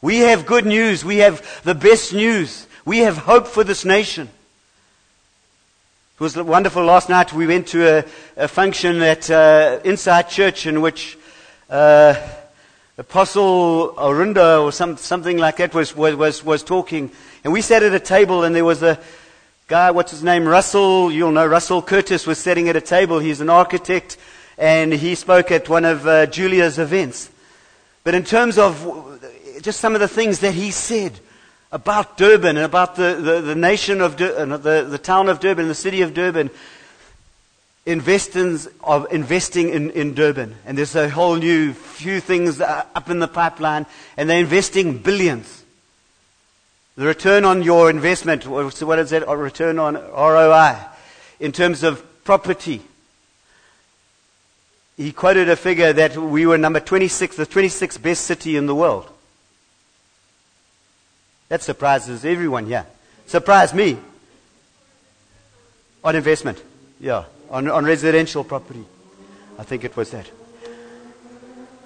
We 0.00 0.18
have 0.18 0.46
good 0.46 0.66
news. 0.66 1.04
We 1.04 1.18
have 1.18 1.62
the 1.64 1.74
best 1.74 2.14
news. 2.14 2.66
We 2.84 2.98
have 2.98 3.18
hope 3.18 3.46
for 3.46 3.64
this 3.64 3.84
nation. 3.84 4.28
It 6.18 6.22
was 6.22 6.34
wonderful 6.34 6.82
last 6.82 7.10
night. 7.10 7.34
We 7.34 7.46
went 7.46 7.66
to 7.68 7.98
a, 7.98 8.04
a 8.38 8.48
function 8.48 9.02
at 9.02 9.30
uh, 9.30 9.80
Inside 9.84 10.30
Church 10.30 10.64
in 10.64 10.80
which 10.80 11.18
uh, 11.68 12.14
Apostle 12.96 13.92
Arunda 13.98 14.62
or 14.62 14.72
some, 14.72 14.96
something 14.96 15.36
like 15.36 15.58
that 15.58 15.74
was, 15.74 15.94
was, 15.94 16.42
was 16.42 16.62
talking. 16.62 17.10
And 17.44 17.52
we 17.52 17.60
sat 17.60 17.82
at 17.82 17.92
a 17.92 18.00
table 18.00 18.44
and 18.44 18.56
there 18.56 18.64
was 18.64 18.82
a 18.82 18.98
guy, 19.68 19.90
what's 19.90 20.10
his 20.10 20.22
name? 20.22 20.48
Russell, 20.48 21.12
you'll 21.12 21.32
know 21.32 21.44
Russell 21.44 21.82
Curtis 21.82 22.26
was 22.26 22.38
sitting 22.38 22.70
at 22.70 22.76
a 22.76 22.80
table. 22.80 23.18
He's 23.18 23.42
an 23.42 23.50
architect 23.50 24.16
and 24.56 24.94
he 24.94 25.16
spoke 25.16 25.50
at 25.50 25.68
one 25.68 25.84
of 25.84 26.06
uh, 26.06 26.24
Julia's 26.24 26.78
events. 26.78 27.30
But 28.04 28.14
in 28.14 28.24
terms 28.24 28.56
of 28.56 29.20
just 29.60 29.80
some 29.80 29.92
of 29.92 30.00
the 30.00 30.08
things 30.08 30.40
that 30.40 30.54
he 30.54 30.70
said 30.70 31.20
about 31.72 32.16
Durban 32.16 32.56
and 32.56 32.64
about 32.64 32.96
the, 32.96 33.14
the, 33.14 33.40
the 33.40 33.54
nation 33.54 34.00
of 34.00 34.20
uh, 34.20 34.56
the, 34.56 34.86
the 34.88 34.98
town 34.98 35.28
of 35.28 35.40
Durban, 35.40 35.68
the 35.68 35.74
city 35.74 36.02
of 36.02 36.14
Durban, 36.14 36.50
investors 37.84 38.68
of 38.82 39.12
investing 39.12 39.68
in, 39.68 39.90
in 39.90 40.14
Durban. 40.14 40.54
And 40.64 40.76
there's 40.78 40.96
a 40.96 41.08
whole 41.08 41.36
new 41.36 41.72
few 41.72 42.20
things 42.20 42.60
up 42.60 43.10
in 43.10 43.18
the 43.18 43.28
pipeline, 43.28 43.86
and 44.16 44.28
they're 44.28 44.40
investing 44.40 44.98
billions. 44.98 45.64
The 46.96 47.06
return 47.06 47.44
on 47.44 47.62
your 47.62 47.90
investment, 47.90 48.46
what 48.46 48.98
is 48.98 49.10
that? 49.10 49.28
Return 49.28 49.78
on 49.78 49.94
ROI, 49.94 50.76
in 51.40 51.52
terms 51.52 51.82
of 51.82 52.02
property 52.24 52.82
he 54.96 55.12
quoted 55.12 55.48
a 55.48 55.56
figure 55.56 55.92
that 55.92 56.16
we 56.16 56.46
were 56.46 56.56
number 56.56 56.80
26, 56.80 57.36
the 57.36 57.46
26th 57.46 58.00
best 58.00 58.24
city 58.24 58.56
in 58.56 58.66
the 58.66 58.74
world. 58.74 59.10
That 61.48 61.62
surprises 61.62 62.24
everyone 62.24 62.66
here. 62.66 62.86
Surprised 63.26 63.74
me. 63.74 63.98
On 66.02 66.14
investment. 66.14 66.62
Yeah. 67.00 67.24
On, 67.50 67.68
on 67.70 67.84
residential 67.84 68.44
property. 68.44 68.84
I 69.58 69.62
think 69.62 69.84
it 69.84 69.96
was 69.96 70.10
that. 70.10 70.30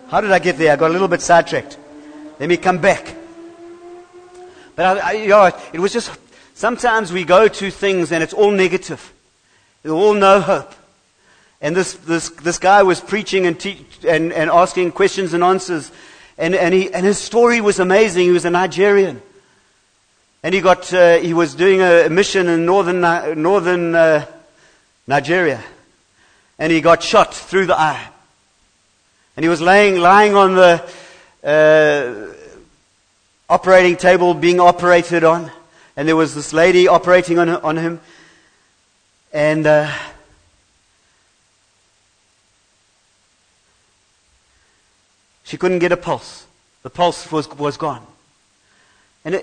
How 0.09 0.21
did 0.21 0.33
I 0.33 0.39
get 0.39 0.59
there? 0.59 0.73
I 0.73 0.77
got 0.77 0.91
a 0.91 0.93
little 0.93 1.09
bit 1.09 1.21
sidetracked. 1.21 1.79
Let 2.39 2.49
me 2.49 2.57
come 2.57 2.79
back. 2.79 3.15
But 4.75 4.99
I, 4.99 5.11
I, 5.11 5.13
you 5.13 5.29
know, 5.29 5.51
it 5.73 5.79
was 5.79 5.93
just, 5.93 6.11
sometimes 6.55 7.13
we 7.13 7.25
go 7.25 7.49
to 7.49 7.71
things 7.71 8.13
and 8.13 8.23
it's 8.23 8.33
all 8.33 8.51
negative. 8.51 9.13
It's 9.85 9.93
all 9.93 10.15
no 10.15 10.41
hope. 10.41 10.73
And 11.61 11.77
this, 11.77 11.93
this, 11.95 12.31
this 12.31 12.59
guy 12.59 12.83
was 12.83 13.01
preaching 13.01 13.47
and, 13.47 13.61
te- 13.61 13.87
and, 14.09 14.33
and 14.33 14.51
asking 14.51 14.93
questions 14.93 15.35
and 15.35 15.45
answers. 15.45 15.93
And, 16.39 16.55
and, 16.55 16.73
he, 16.73 16.93
and 16.93 17.05
his 17.05 17.19
story 17.19 17.61
was 17.61 17.79
amazing. 17.79 18.25
He 18.25 18.31
was 18.31 18.47
a 18.47 18.51
Nigerian. 18.51 19.21
And 20.43 20.55
he, 20.55 20.61
got, 20.61 20.93
uh, 20.93 21.19
he 21.19 21.35
was 21.35 21.55
doing 21.55 21.83
a 21.83 22.09
mission 22.09 22.49
in 22.49 22.65
northern, 22.65 23.01
northern 23.43 23.95
uh, 23.95 24.27
Nigeria. 25.07 25.63
And 26.59 26.73
he 26.73 26.81
got 26.81 27.03
shot 27.03 27.35
through 27.35 27.67
the 27.67 27.79
eye. 27.79 28.09
And 29.37 29.45
he 29.45 29.49
was 29.49 29.61
laying, 29.61 30.01
lying 30.01 30.35
on 30.35 30.55
the 30.55 30.83
uh, 31.45 32.35
operating 33.49 33.97
table 33.97 34.35
being 34.35 34.61
operated 34.61 35.25
on. 35.25 35.51
And 35.97 36.09
there 36.09 36.17
was 36.17 36.35
this 36.35 36.53
lady 36.53 36.89
operating 36.89 37.39
on, 37.39 37.49
on 37.49 37.77
him. 37.77 38.01
And 39.33 39.67
uh, 39.67 39.93
She 45.51 45.57
couldn't 45.57 45.81
get 45.81 45.91
a 45.91 45.97
pulse. 45.97 46.47
The 46.85 46.91
pulse 46.91 47.33
was, 47.33 47.51
was 47.51 47.77
gone. 47.77 48.07
And 49.25 49.35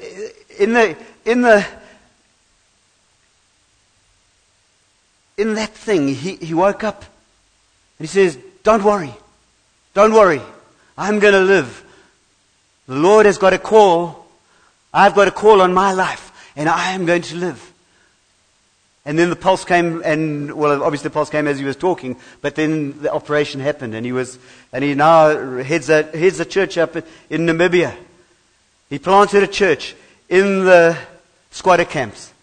in 0.59 0.73
the, 0.73 0.97
in 1.25 1.41
the, 1.41 1.65
in 5.37 5.53
that 5.55 5.69
thing, 5.69 6.07
he, 6.07 6.35
he 6.35 6.53
woke 6.53 6.83
up 6.83 7.03
and 7.99 8.07
he 8.07 8.07
says, 8.07 8.37
Don't 8.63 8.83
worry. 8.83 9.13
Don't 9.93 10.13
worry. 10.13 10.41
I'm 10.97 11.19
going 11.19 11.33
to 11.33 11.41
live. 11.41 11.83
The 12.87 12.95
Lord 12.95 13.25
has 13.25 13.37
got 13.37 13.53
a 13.53 13.59
call. 13.59 14.27
I've 14.93 15.15
got 15.15 15.27
a 15.27 15.31
call 15.31 15.61
on 15.61 15.73
my 15.73 15.93
life 15.93 16.31
and 16.55 16.67
I 16.67 16.91
am 16.91 17.05
going 17.05 17.21
to 17.23 17.35
live. 17.35 17.73
And 19.05 19.17
then 19.17 19.29
the 19.29 19.37
pulse 19.37 19.63
came, 19.63 20.01
and 20.03 20.51
well, 20.51 20.83
obviously 20.83 21.07
the 21.07 21.13
pulse 21.13 21.29
came 21.29 21.47
as 21.47 21.57
he 21.57 21.63
was 21.63 21.77
talking, 21.77 22.17
but 22.41 22.55
then 22.55 23.01
the 23.01 23.13
operation 23.13 23.61
happened, 23.61 23.95
and 23.95 24.05
he 24.05 24.11
was, 24.11 24.37
and 24.73 24.83
he 24.83 24.95
now 24.95 25.63
heads 25.63 25.89
a, 25.89 26.03
heads 26.03 26.41
a 26.41 26.45
church 26.45 26.77
up 26.77 26.97
in 26.97 27.45
Namibia. 27.45 27.95
He 28.89 28.99
planted 28.99 29.43
a 29.43 29.47
church 29.47 29.95
in 30.29 30.65
the 30.65 30.97
squatter 31.51 31.85
camps. 31.85 32.33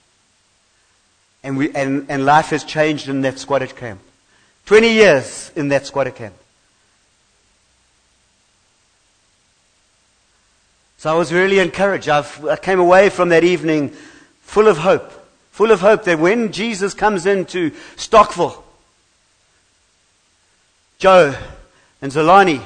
And, 1.42 1.56
we, 1.56 1.74
and, 1.74 2.06
and 2.08 2.24
life 2.24 2.50
has 2.50 2.64
changed 2.64 3.08
in 3.08 3.20
that 3.22 3.38
squatter 3.38 3.66
camp. 3.66 4.00
20 4.66 4.92
years 4.92 5.52
in 5.54 5.68
that 5.68 5.86
squatter 5.86 6.10
camp. 6.10 6.34
So 10.96 11.14
I 11.14 11.18
was 11.18 11.32
really 11.32 11.58
encouraged. 11.58 12.08
I've, 12.08 12.44
I 12.46 12.56
came 12.56 12.80
away 12.80 13.10
from 13.10 13.28
that 13.28 13.44
evening 13.44 13.90
full 14.40 14.68
of 14.68 14.78
hope 14.78 15.12
full 15.54 15.70
of 15.70 15.80
hope 15.80 16.02
that 16.02 16.18
when 16.18 16.50
Jesus 16.50 16.94
comes 16.94 17.26
into 17.26 17.70
Stockville, 17.94 18.60
Joe 20.98 21.32
and 22.02 22.10
Zolani 22.10 22.60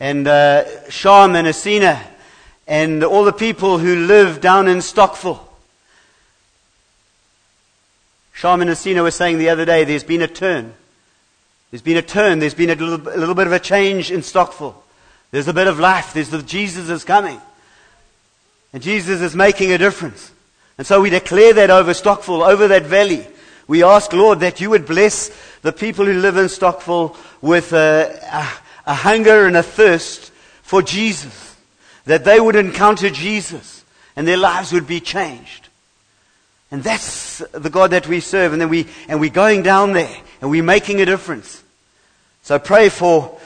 and 0.00 0.26
uh, 0.26 0.90
Sham 0.90 1.36
and 1.36 1.46
Asina 1.46 2.02
and 2.66 3.04
all 3.04 3.24
the 3.24 3.32
people 3.32 3.78
who 3.78 4.06
live 4.06 4.40
down 4.40 4.68
in 4.68 4.78
Stockville. 4.78 5.40
Sham 8.32 8.60
and 8.60 8.70
Asina 8.70 9.02
were 9.02 9.10
saying 9.10 9.38
the 9.38 9.48
other 9.48 9.64
day, 9.64 9.84
there's 9.84 10.04
been 10.04 10.22
a 10.22 10.28
turn. 10.28 10.74
There's 11.70 11.82
been 11.82 11.96
a 11.96 12.02
turn. 12.02 12.38
There's 12.38 12.54
been 12.54 12.70
a 12.70 12.74
little, 12.74 13.08
a 13.08 13.18
little 13.18 13.34
bit 13.34 13.46
of 13.46 13.52
a 13.52 13.58
change 13.58 14.10
in 14.10 14.20
Stockville. 14.20 14.74
There's 15.30 15.48
a 15.48 15.54
bit 15.54 15.66
of 15.66 15.78
life. 15.78 16.12
There's 16.12 16.30
the 16.30 16.42
Jesus 16.42 16.88
is 16.88 17.04
coming. 17.04 17.40
And 18.72 18.82
Jesus 18.82 19.20
is 19.20 19.34
making 19.34 19.72
a 19.72 19.78
difference. 19.78 20.32
And 20.76 20.86
so 20.86 21.00
we 21.00 21.10
declare 21.10 21.54
that 21.54 21.70
over 21.70 21.92
Stockville, 21.92 22.46
over 22.46 22.68
that 22.68 22.82
valley. 22.82 23.26
We 23.68 23.82
ask, 23.82 24.12
Lord, 24.12 24.40
that 24.40 24.60
you 24.60 24.70
would 24.70 24.86
bless 24.86 25.30
the 25.62 25.72
people 25.72 26.04
who 26.04 26.12
live 26.14 26.36
in 26.36 26.46
Stockville 26.46 27.16
with 27.40 27.72
a, 27.72 28.20
a, 28.86 28.90
a 28.90 28.94
hunger 28.94 29.46
and 29.46 29.56
a 29.56 29.62
thirst 29.62 30.30
for 30.62 30.82
Jesus. 30.82 31.45
That 32.06 32.24
they 32.24 32.40
would 32.40 32.56
encounter 32.56 33.10
Jesus 33.10 33.84
and 34.16 34.26
their 34.26 34.36
lives 34.36 34.72
would 34.72 34.86
be 34.86 35.00
changed. 35.00 35.68
And 36.70 36.82
that's 36.82 37.38
the 37.52 37.70
God 37.70 37.90
that 37.90 38.08
we 38.08 38.20
serve. 38.20 38.52
And 38.52 38.60
then 38.60 38.68
we, 38.68 38.86
and 39.08 39.20
we're 39.20 39.30
going 39.30 39.62
down 39.62 39.92
there 39.92 40.16
and 40.40 40.50
we're 40.50 40.62
making 40.62 41.00
a 41.00 41.06
difference. 41.06 41.62
So 42.42 42.58
pray 42.58 42.88
for 42.88 43.38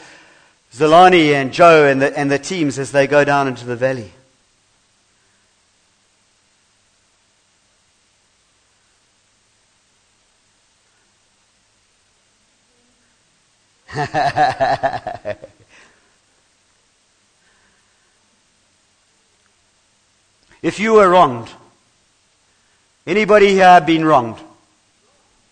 Zolani 0.73 1.33
and 1.33 1.53
Joe 1.53 1.87
and 1.87 2.01
the, 2.01 2.17
and 2.17 2.31
the 2.31 2.39
teams 2.39 2.79
as 2.79 2.93
they 2.93 3.07
go 3.07 3.25
down 3.25 3.49
into 3.49 3.67
the 3.67 3.77
valley. 3.77 4.13
if 20.63 20.70
you 20.81 20.95
were 20.95 21.09
wronged, 21.09 21.49
anybody 23.07 23.49
here 23.49 23.81
been 23.81 24.05
wronged? 24.05 24.39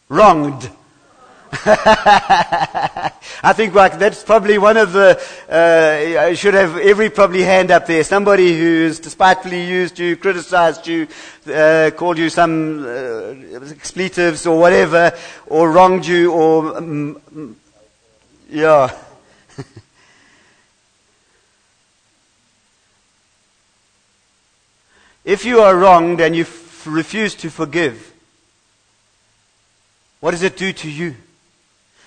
Wronged. 0.09 0.71
I 1.51 3.53
think 3.55 3.75
like 3.75 3.99
that's 3.99 4.23
probably 4.23 4.59
one 4.59 4.77
of 4.77 4.93
the, 4.93 5.19
uh, 5.51 6.21
I 6.21 6.35
should 6.35 6.55
have 6.55 6.77
every 6.77 7.09
probably 7.09 7.43
hand 7.43 7.71
up 7.71 7.87
there. 7.87 8.05
Somebody 8.05 8.59
who's 8.59 9.01
despitefully 9.01 9.65
used 9.65 9.99
you, 9.99 10.17
criticized 10.17 10.87
you, 10.87 11.09
uh, 11.51 11.91
called 11.97 12.19
you 12.19 12.29
some 12.29 12.85
uh, 12.85 13.31
expletives 13.71 14.47
or 14.47 14.59
whatever, 14.59 15.17
or 15.47 15.71
wronged 15.71 16.07
you, 16.07 16.33
or, 16.33 16.77
um, 16.77 17.57
yeah. 18.51 18.95
if 25.29 25.45
you 25.45 25.61
are 25.61 25.77
wronged 25.77 26.23
and 26.23 26.35
you 26.35 26.45
f- 26.45 26.87
refuse 26.87 27.35
to 27.35 27.51
forgive, 27.51 28.15
what 30.21 30.31
does 30.31 30.43
it 30.43 30.57
do 30.57 30.73
to 30.73 30.91
you? 30.91 31.15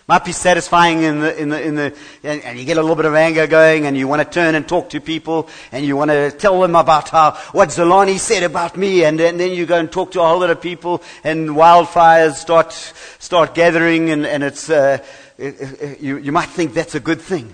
Might 0.08 0.26
be 0.26 0.32
satisfying 0.32 1.04
in 1.04 1.20
the, 1.20 1.40
in 1.40 1.50
the, 1.50 1.62
in 1.62 1.76
the, 1.76 1.96
and, 2.24 2.42
and 2.42 2.58
you 2.58 2.66
get 2.66 2.78
a 2.78 2.82
little 2.82 2.96
bit 2.96 3.06
of 3.06 3.14
anger 3.14 3.46
going 3.46 3.86
and 3.86 3.96
you 3.96 4.08
want 4.08 4.24
to 4.24 4.28
turn 4.28 4.56
and 4.56 4.68
talk 4.68 4.90
to 4.90 5.00
people 5.00 5.50
and 5.72 5.86
you 5.86 5.96
want 5.96 6.10
to 6.10 6.32
tell 6.32 6.60
them 6.62 6.76
about 6.76 7.10
how, 7.10 7.34
what 7.52 7.70
Zolani 7.70 8.18
said 8.18 8.42
about 8.42 8.76
me 8.76 9.04
and, 9.04 9.22
and 9.22 9.40
then 9.40 9.52
you 9.52 9.68
go 9.68 9.78
and 9.78 9.92
talk 9.92 10.14
to 10.14 10.22
a 10.22 10.28
whole 10.28 10.40
lot 10.40 10.50
of 10.50 10.60
people 10.60 11.04
and 11.24 11.50
wildfires 11.50 12.34
start, 12.34 12.72
start 12.74 13.54
gathering 13.54 14.10
and, 14.10 14.26
and 14.26 14.42
it's, 14.42 14.68
uh, 14.68 14.98
you, 15.38 16.18
you 16.18 16.32
might 16.32 16.50
think 16.50 16.74
that's 16.74 16.96
a 16.96 17.00
good 17.00 17.22
thing. 17.22 17.54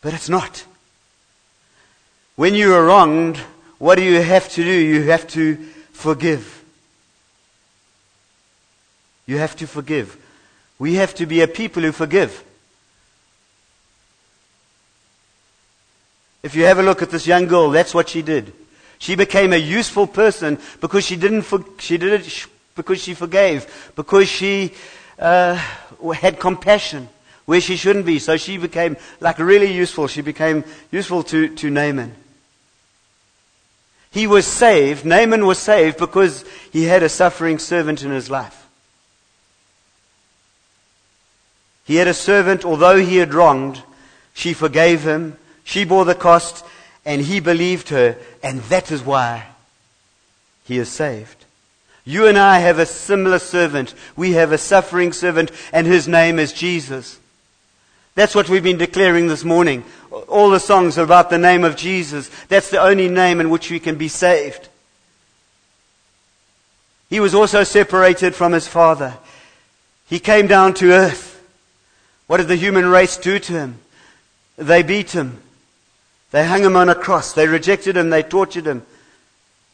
But 0.00 0.12
it's 0.12 0.28
not. 0.28 0.64
When 2.34 2.56
you 2.56 2.74
are 2.74 2.84
wronged, 2.84 3.38
what 3.82 3.96
do 3.96 4.04
you 4.04 4.22
have 4.22 4.48
to 4.48 4.62
do? 4.62 4.70
You 4.70 5.02
have 5.10 5.26
to 5.26 5.56
forgive. 5.90 6.62
You 9.26 9.38
have 9.38 9.56
to 9.56 9.66
forgive. 9.66 10.16
We 10.78 10.94
have 10.94 11.16
to 11.16 11.26
be 11.26 11.40
a 11.40 11.48
people 11.48 11.82
who 11.82 11.90
forgive. 11.90 12.44
If 16.44 16.54
you 16.54 16.62
have 16.62 16.78
a 16.78 16.82
look 16.84 17.02
at 17.02 17.10
this 17.10 17.26
young 17.26 17.48
girl, 17.48 17.70
that's 17.70 17.92
what 17.92 18.08
she 18.08 18.22
did. 18.22 18.52
She 18.98 19.16
became 19.16 19.52
a 19.52 19.56
useful 19.56 20.06
person 20.06 20.60
because 20.80 21.04
she 21.04 21.16
didn't, 21.16 21.42
for, 21.42 21.64
she 21.80 21.98
did 21.98 22.20
it 22.20 22.46
because 22.76 23.02
she 23.02 23.14
forgave, 23.14 23.90
because 23.96 24.28
she 24.28 24.74
uh, 25.18 25.60
had 26.14 26.38
compassion 26.38 27.08
where 27.46 27.60
she 27.60 27.74
shouldn't 27.74 28.06
be. 28.06 28.20
So 28.20 28.36
she 28.36 28.58
became 28.58 28.96
like 29.18 29.40
really 29.40 29.72
useful. 29.72 30.06
She 30.06 30.20
became 30.20 30.62
useful 30.92 31.24
to, 31.24 31.52
to 31.56 31.68
Naaman. 31.68 32.21
He 34.12 34.26
was 34.26 34.46
saved. 34.46 35.04
Naaman 35.04 35.46
was 35.46 35.58
saved 35.58 35.98
because 35.98 36.44
he 36.70 36.84
had 36.84 37.02
a 37.02 37.08
suffering 37.08 37.58
servant 37.58 38.02
in 38.02 38.10
his 38.10 38.30
life. 38.30 38.66
He 41.84 41.96
had 41.96 42.08
a 42.08 42.14
servant, 42.14 42.64
although 42.64 42.98
he 42.98 43.16
had 43.16 43.34
wronged, 43.34 43.82
she 44.34 44.52
forgave 44.52 45.02
him, 45.02 45.36
she 45.64 45.84
bore 45.84 46.04
the 46.04 46.14
cost, 46.14 46.64
and 47.04 47.22
he 47.22 47.40
believed 47.40 47.88
her, 47.88 48.16
and 48.42 48.60
that 48.64 48.90
is 48.90 49.02
why 49.02 49.46
he 50.64 50.78
is 50.78 50.88
saved. 50.88 51.44
You 52.04 52.26
and 52.26 52.38
I 52.38 52.58
have 52.58 52.78
a 52.78 52.86
similar 52.86 53.38
servant. 53.38 53.94
We 54.16 54.32
have 54.32 54.52
a 54.52 54.58
suffering 54.58 55.12
servant, 55.12 55.50
and 55.72 55.86
his 55.86 56.06
name 56.06 56.38
is 56.38 56.52
Jesus. 56.52 57.18
That's 58.14 58.34
what 58.34 58.48
we've 58.48 58.62
been 58.62 58.78
declaring 58.78 59.28
this 59.28 59.44
morning. 59.44 59.84
All 60.28 60.50
the 60.50 60.60
songs 60.60 60.98
are 60.98 61.04
about 61.04 61.30
the 61.30 61.38
name 61.38 61.64
of 61.64 61.76
Jesus. 61.76 62.30
That's 62.48 62.70
the 62.70 62.80
only 62.80 63.08
name 63.08 63.40
in 63.40 63.48
which 63.48 63.70
we 63.70 63.80
can 63.80 63.96
be 63.96 64.08
saved. 64.08 64.68
He 67.08 67.20
was 67.20 67.34
also 67.34 67.64
separated 67.64 68.34
from 68.34 68.52
his 68.52 68.68
Father. 68.68 69.14
He 70.08 70.18
came 70.18 70.46
down 70.46 70.74
to 70.74 70.92
earth. 70.92 71.42
What 72.26 72.38
did 72.38 72.48
the 72.48 72.56
human 72.56 72.86
race 72.86 73.16
do 73.16 73.38
to 73.38 73.52
him? 73.52 73.78
They 74.56 74.82
beat 74.82 75.12
him. 75.12 75.40
They 76.30 76.46
hung 76.46 76.62
him 76.62 76.76
on 76.76 76.88
a 76.88 76.94
cross. 76.94 77.32
They 77.32 77.46
rejected 77.46 77.96
him. 77.96 78.10
They 78.10 78.22
tortured 78.22 78.66
him. 78.66 78.82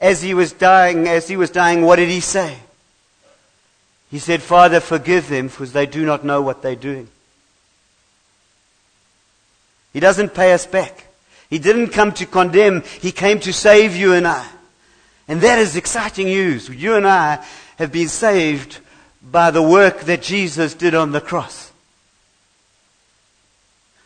As 0.01 0.22
he 0.22 0.35
was 0.35 0.53
dying, 0.53 1.09
as 1.09 1.27
he 1.29 1.37
was 1.37 1.51
dying, 1.51 1.83
what 1.83 1.96
did 1.96 2.09
he 2.09 2.20
say? 2.20 2.59
He 4.11 4.18
said, 4.20 4.42
Father, 4.42 4.81
forgive 4.81 5.29
them 5.29 5.48
because 5.48 5.72
they 5.72 5.87
do 5.87 6.07
not 6.07 6.24
know 6.24 6.40
what 6.40 6.62
they're 6.62 6.77
doing. 6.77 7.09
He 9.99 10.01
doesn't 10.01 10.33
pay 10.33 10.53
us 10.53 10.65
back. 10.65 11.09
He 11.51 11.59
didn't 11.59 11.89
come 11.89 12.13
to 12.13 12.25
condemn. 12.25 12.85
He 13.01 13.11
came 13.11 13.41
to 13.41 13.53
save 13.53 13.97
you 13.97 14.13
and 14.13 14.29
I. 14.29 14.49
And 15.27 15.41
that 15.41 15.59
is 15.59 15.75
exciting 15.75 16.29
news. 16.29 16.69
You 16.69 16.95
and 16.95 17.05
I 17.05 17.45
have 17.79 17.91
been 17.91 18.07
saved 18.07 18.79
by 19.21 19.51
the 19.51 19.61
work 19.61 20.03
that 20.03 20.23
Jesus 20.23 20.75
did 20.75 20.95
on 20.95 21.11
the 21.11 21.21
cross. 21.21 21.73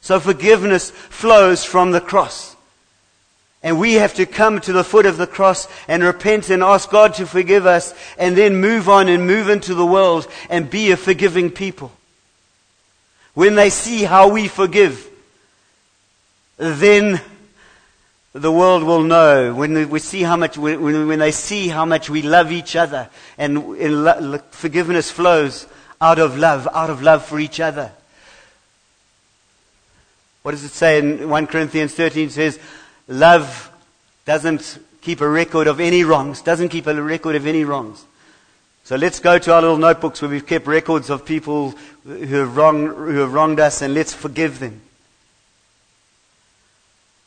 So 0.00 0.18
forgiveness 0.18 0.90
flows 0.90 1.62
from 1.62 1.90
the 1.90 2.00
cross. 2.00 2.56
And 3.62 3.78
we 3.78 3.92
have 3.96 4.14
to 4.14 4.24
come 4.24 4.62
to 4.62 4.72
the 4.72 4.84
foot 4.84 5.04
of 5.04 5.18
the 5.18 5.26
cross 5.26 5.68
and 5.88 6.02
repent 6.02 6.48
and 6.48 6.62
ask 6.62 6.88
God 6.88 7.12
to 7.16 7.26
forgive 7.26 7.66
us 7.66 7.92
and 8.16 8.34
then 8.34 8.56
move 8.56 8.88
on 8.88 9.10
and 9.10 9.26
move 9.26 9.50
into 9.50 9.74
the 9.74 9.84
world 9.84 10.26
and 10.48 10.70
be 10.70 10.90
a 10.90 10.96
forgiving 10.96 11.50
people. 11.50 11.92
When 13.34 13.56
they 13.56 13.68
see 13.68 14.04
how 14.04 14.28
we 14.28 14.48
forgive, 14.48 15.10
then 16.62 17.20
the 18.32 18.52
world 18.52 18.84
will 18.84 19.02
know. 19.02 19.54
When 19.54 19.90
we 19.90 19.98
see 19.98 20.22
how 20.22 20.36
much, 20.36 20.56
when, 20.56 21.06
when 21.06 21.18
they 21.18 21.32
see 21.32 21.68
how 21.68 21.84
much 21.84 22.08
we 22.08 22.22
love 22.22 22.52
each 22.52 22.76
other 22.76 23.08
and, 23.36 23.58
and 23.58 24.42
forgiveness 24.50 25.10
flows 25.10 25.66
out 26.00 26.18
of 26.18 26.38
love, 26.38 26.68
out 26.72 26.90
of 26.90 27.02
love 27.02 27.24
for 27.24 27.40
each 27.40 27.60
other. 27.60 27.92
What 30.42 30.52
does 30.52 30.64
it 30.64 30.70
say 30.70 30.98
in 30.98 31.28
1 31.28 31.46
Corinthians 31.46 31.94
13? 31.94 32.28
It 32.28 32.32
says, 32.32 32.58
love 33.06 33.70
doesn't 34.24 34.78
keep 35.00 35.20
a 35.20 35.28
record 35.28 35.66
of 35.66 35.80
any 35.80 36.04
wrongs, 36.04 36.42
doesn't 36.42 36.68
keep 36.70 36.86
a 36.86 37.02
record 37.02 37.36
of 37.36 37.46
any 37.46 37.64
wrongs. 37.64 38.04
So 38.84 38.96
let's 38.96 39.20
go 39.20 39.38
to 39.38 39.54
our 39.54 39.62
little 39.62 39.76
notebooks 39.76 40.22
where 40.22 40.30
we've 40.30 40.46
kept 40.46 40.66
records 40.66 41.10
of 41.10 41.24
people 41.24 41.74
who 42.04 42.16
have, 42.16 42.56
wrong, 42.56 42.86
who 42.86 43.18
have 43.18 43.32
wronged 43.32 43.60
us 43.60 43.82
and 43.82 43.94
let's 43.94 44.12
forgive 44.12 44.58
them. 44.58 44.80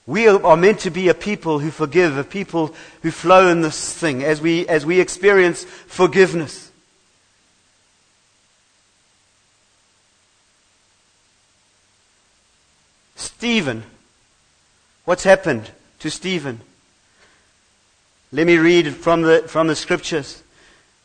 We 0.07 0.27
are 0.27 0.57
meant 0.57 0.81
to 0.81 0.91
be 0.91 1.09
a 1.09 1.15
people 1.15 1.59
who 1.59 1.71
forgive, 1.71 2.17
a 2.17 2.23
people 2.23 2.75
who 3.01 3.09
flow 3.09 3.47
in 3.47 3.61
this 3.61 3.93
thing 3.93 4.23
as 4.23 4.39
we, 4.39 4.67
as 4.67 4.85
we 4.85 4.99
experience 4.99 5.63
forgiveness. 5.63 6.71
Stephen. 13.15 13.83
What's 15.05 15.23
happened 15.23 15.71
to 15.99 16.11
Stephen? 16.11 16.61
Let 18.31 18.45
me 18.45 18.57
read 18.57 18.95
from 18.95 19.23
the, 19.23 19.43
from 19.47 19.67
the 19.67 19.75
scriptures. 19.75 20.43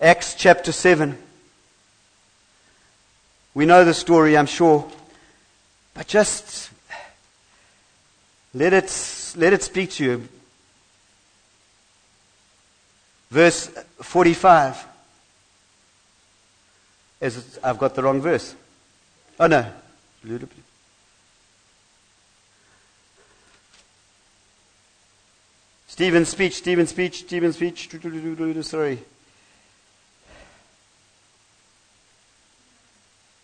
Acts 0.01 0.35
chapter 0.35 0.73
7. 0.73 1.17
We 3.55 3.67
know 3.67 3.85
the 3.85 3.95
story, 3.95 4.37
I'm 4.37 4.47
sure. 4.47 4.91
But 5.95 6.07
just 6.07 6.71
let 8.55 8.73
it, 8.73 9.35
let 9.37 9.53
it 9.53 9.63
speak 9.63 9.91
to 9.93 10.05
you. 10.05 10.29
Verse 13.31 13.67
45. 14.03 14.87
As 17.21 17.59
I've 17.63 17.79
got 17.79 17.95
the 17.95 18.03
wrong 18.03 18.21
verse. 18.21 18.55
Oh 19.39 19.47
no. 19.47 19.67
Stephen's 25.87 26.29
speech, 26.29 26.55
Stephen's 26.55 26.91
speech, 26.91 27.21
Stephen's 27.21 27.57
speech. 27.57 27.91
Sorry. 28.63 28.99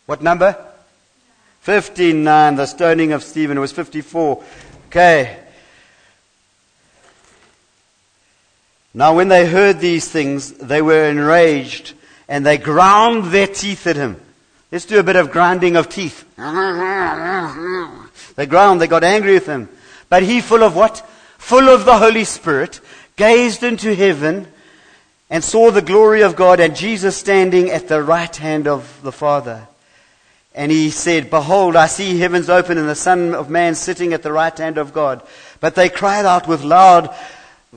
What 0.07 0.23
number? 0.23 0.57
59. 1.61 2.57
The 2.57 2.67
stoning 2.67 3.13
of 3.13 3.23
Stephen 3.23 3.61
was 3.61 3.73
54. 3.73 4.43
Okay. 4.97 5.37
Now, 8.95 9.15
when 9.15 9.29
they 9.29 9.45
heard 9.45 9.79
these 9.79 10.09
things, 10.09 10.53
they 10.53 10.81
were 10.81 11.05
enraged 11.05 11.93
and 12.29 12.47
they 12.47 12.57
ground 12.57 13.27
their 13.27 13.47
teeth 13.47 13.87
at 13.87 13.97
him. 13.97 14.19
Let's 14.73 14.87
do 14.87 14.99
a 14.99 15.03
bit 15.03 15.17
of 15.17 15.31
grinding 15.31 15.77
of 15.77 15.91
teeth. 15.91 16.25
They 18.37 18.47
ground, 18.47 18.81
they 18.81 18.87
got 18.87 19.05
angry 19.05 19.35
with 19.35 19.45
him. 19.45 19.69
But 20.09 20.23
he, 20.23 20.41
full 20.41 20.63
of 20.63 20.75
what? 20.75 21.07
Full 21.37 21.69
of 21.69 21.85
the 21.85 21.99
Holy 21.99 22.25
Spirit, 22.25 22.81
gazed 23.17 23.63
into 23.63 23.95
heaven 23.95 24.47
and 25.29 25.45
saw 25.45 25.71
the 25.71 25.83
glory 25.83 26.23
of 26.23 26.37
God 26.37 26.59
and 26.59 26.75
Jesus 26.75 27.19
standing 27.19 27.71
at 27.71 27.89
the 27.89 28.03
right 28.03 28.35
hand 28.35 28.67
of 28.67 28.99
the 29.03 29.13
Father. 29.13 29.69
And 30.57 30.73
he 30.73 30.89
said, 30.89 31.29
Behold, 31.29 31.77
I 31.77 31.87
see 31.87 32.19
heavens 32.19 32.49
open 32.49 32.79
and 32.79 32.89
the 32.89 32.95
Son 32.95 33.35
of 33.35 33.51
Man 33.51 33.75
sitting 33.75 34.15
at 34.15 34.23
the 34.23 34.33
right 34.33 34.57
hand 34.57 34.79
of 34.79 34.95
God. 34.95 35.23
But 35.61 35.75
they 35.75 35.91
cried 35.91 36.25
out 36.25 36.49
with 36.49 36.65
loud, 36.65 37.15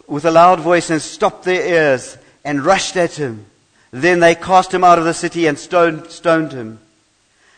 with 0.07 0.23
a 0.23 0.31
loud 0.31 0.61
voice 0.61 0.89
and 0.89 1.01
stopped 1.01 1.43
their 1.43 1.67
ears 1.67 2.17
and 2.45 2.63
rushed 2.63 2.95
at 2.95 3.15
him. 3.15 3.45
Then 3.91 4.21
they 4.21 4.33
cast 4.33 4.73
him 4.73 4.85
out 4.85 4.97
of 4.97 5.03
the 5.03 5.13
city 5.13 5.45
and 5.45 5.59
stoned, 5.59 6.09
stoned 6.09 6.53
him. 6.53 6.79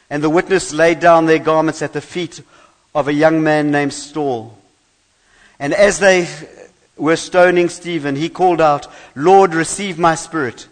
And 0.10 0.24
the 0.24 0.30
witness 0.30 0.74
laid 0.74 1.00
down 1.00 1.28
their 1.28 1.40
garments 1.40 1.84
at 1.84 1.94
the 1.94 2.02
feet 2.02 2.42
of 2.96 3.08
a 3.08 3.14
young 3.14 3.44
man 3.44 3.70
named 3.70 3.94
Saul. 3.94 4.58
And 5.60 5.72
as 5.72 6.00
they 6.00 6.28
were 6.98 7.16
stoning 7.16 7.70
Stephen, 7.70 8.16
he 8.16 8.28
called 8.28 8.60
out, 8.60 8.88
Lord, 9.16 9.54
receive 9.54 10.00
my 10.00 10.16
spirit. 10.16 10.68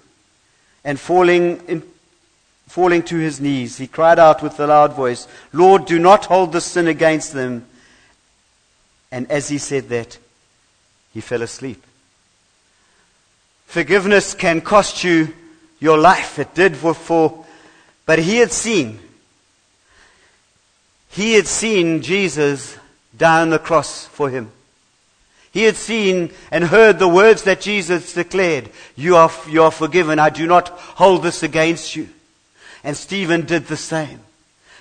And 0.84 1.00
falling, 1.00 1.58
in, 1.68 1.84
falling 2.70 3.02
to 3.02 3.18
his 3.18 3.42
knees, 3.42 3.78
he 3.78 3.88
cried 3.88 4.20
out 4.20 4.44
with 4.44 4.60
a 4.60 4.68
loud 4.68 4.94
voice, 4.94 5.28
Lord, 5.52 5.86
do 5.86 5.98
not 5.98 6.26
hold 6.26 6.54
this 6.54 6.66
sin 6.66 6.88
against 6.88 7.34
them. 7.34 7.66
And 9.12 9.30
as 9.32 9.50
he 9.50 9.58
said 9.58 9.90
that, 9.90 10.20
he 11.12 11.20
fell 11.20 11.42
asleep. 11.42 11.84
Forgiveness 13.66 14.36
can 14.36 14.62
cost 14.62 15.04
you 15.04 15.34
your 15.80 15.98
life. 15.98 16.38
It 16.38 16.54
did 16.54 16.78
for, 16.78 17.46
but 18.06 18.20
he 18.20 18.38
had 18.38 18.52
seen, 18.52 19.00
he 21.10 21.34
had 21.34 21.48
seen 21.48 22.04
Jesus 22.04 22.78
down 23.18 23.50
the 23.50 23.58
cross 23.58 24.06
for 24.06 24.30
him. 24.30 24.52
He 25.52 25.64
had 25.64 25.76
seen 25.76 26.32
and 26.52 26.64
heard 26.64 27.00
the 27.00 27.08
words 27.08 27.44
that 27.44 27.62
Jesus 27.62 28.14
declared, 28.14 28.70
you 28.96 29.16
are, 29.16 29.32
you 29.50 29.64
are 29.64 29.72
forgiven. 29.72 30.20
I 30.20 30.30
do 30.30 30.46
not 30.46 30.70
hold 30.70 31.24
this 31.24 31.42
against 31.42 31.96
you. 31.96 32.10
And 32.84 32.96
Stephen 32.96 33.46
did 33.46 33.68
the 33.68 33.78
same. 33.78 34.20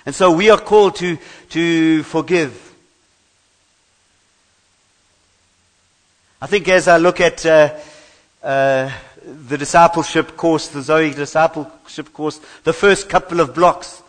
And 0.05 0.15
so 0.15 0.31
we 0.31 0.49
are 0.49 0.59
called 0.59 0.95
to, 0.97 1.17
to 1.49 2.03
forgive. 2.03 2.73
I 6.41 6.47
think 6.47 6.69
as 6.69 6.87
I 6.87 6.97
look 6.97 7.19
at 7.19 7.45
uh, 7.45 7.75
uh, 8.41 8.89
the 9.25 9.57
discipleship 9.57 10.37
course, 10.37 10.69
the 10.69 10.81
Zoe 10.81 11.11
discipleship 11.11 12.13
course, 12.13 12.39
the 12.63 12.73
first 12.73 13.09
couple 13.09 13.41
of 13.41 13.53
blocks, 13.53 14.01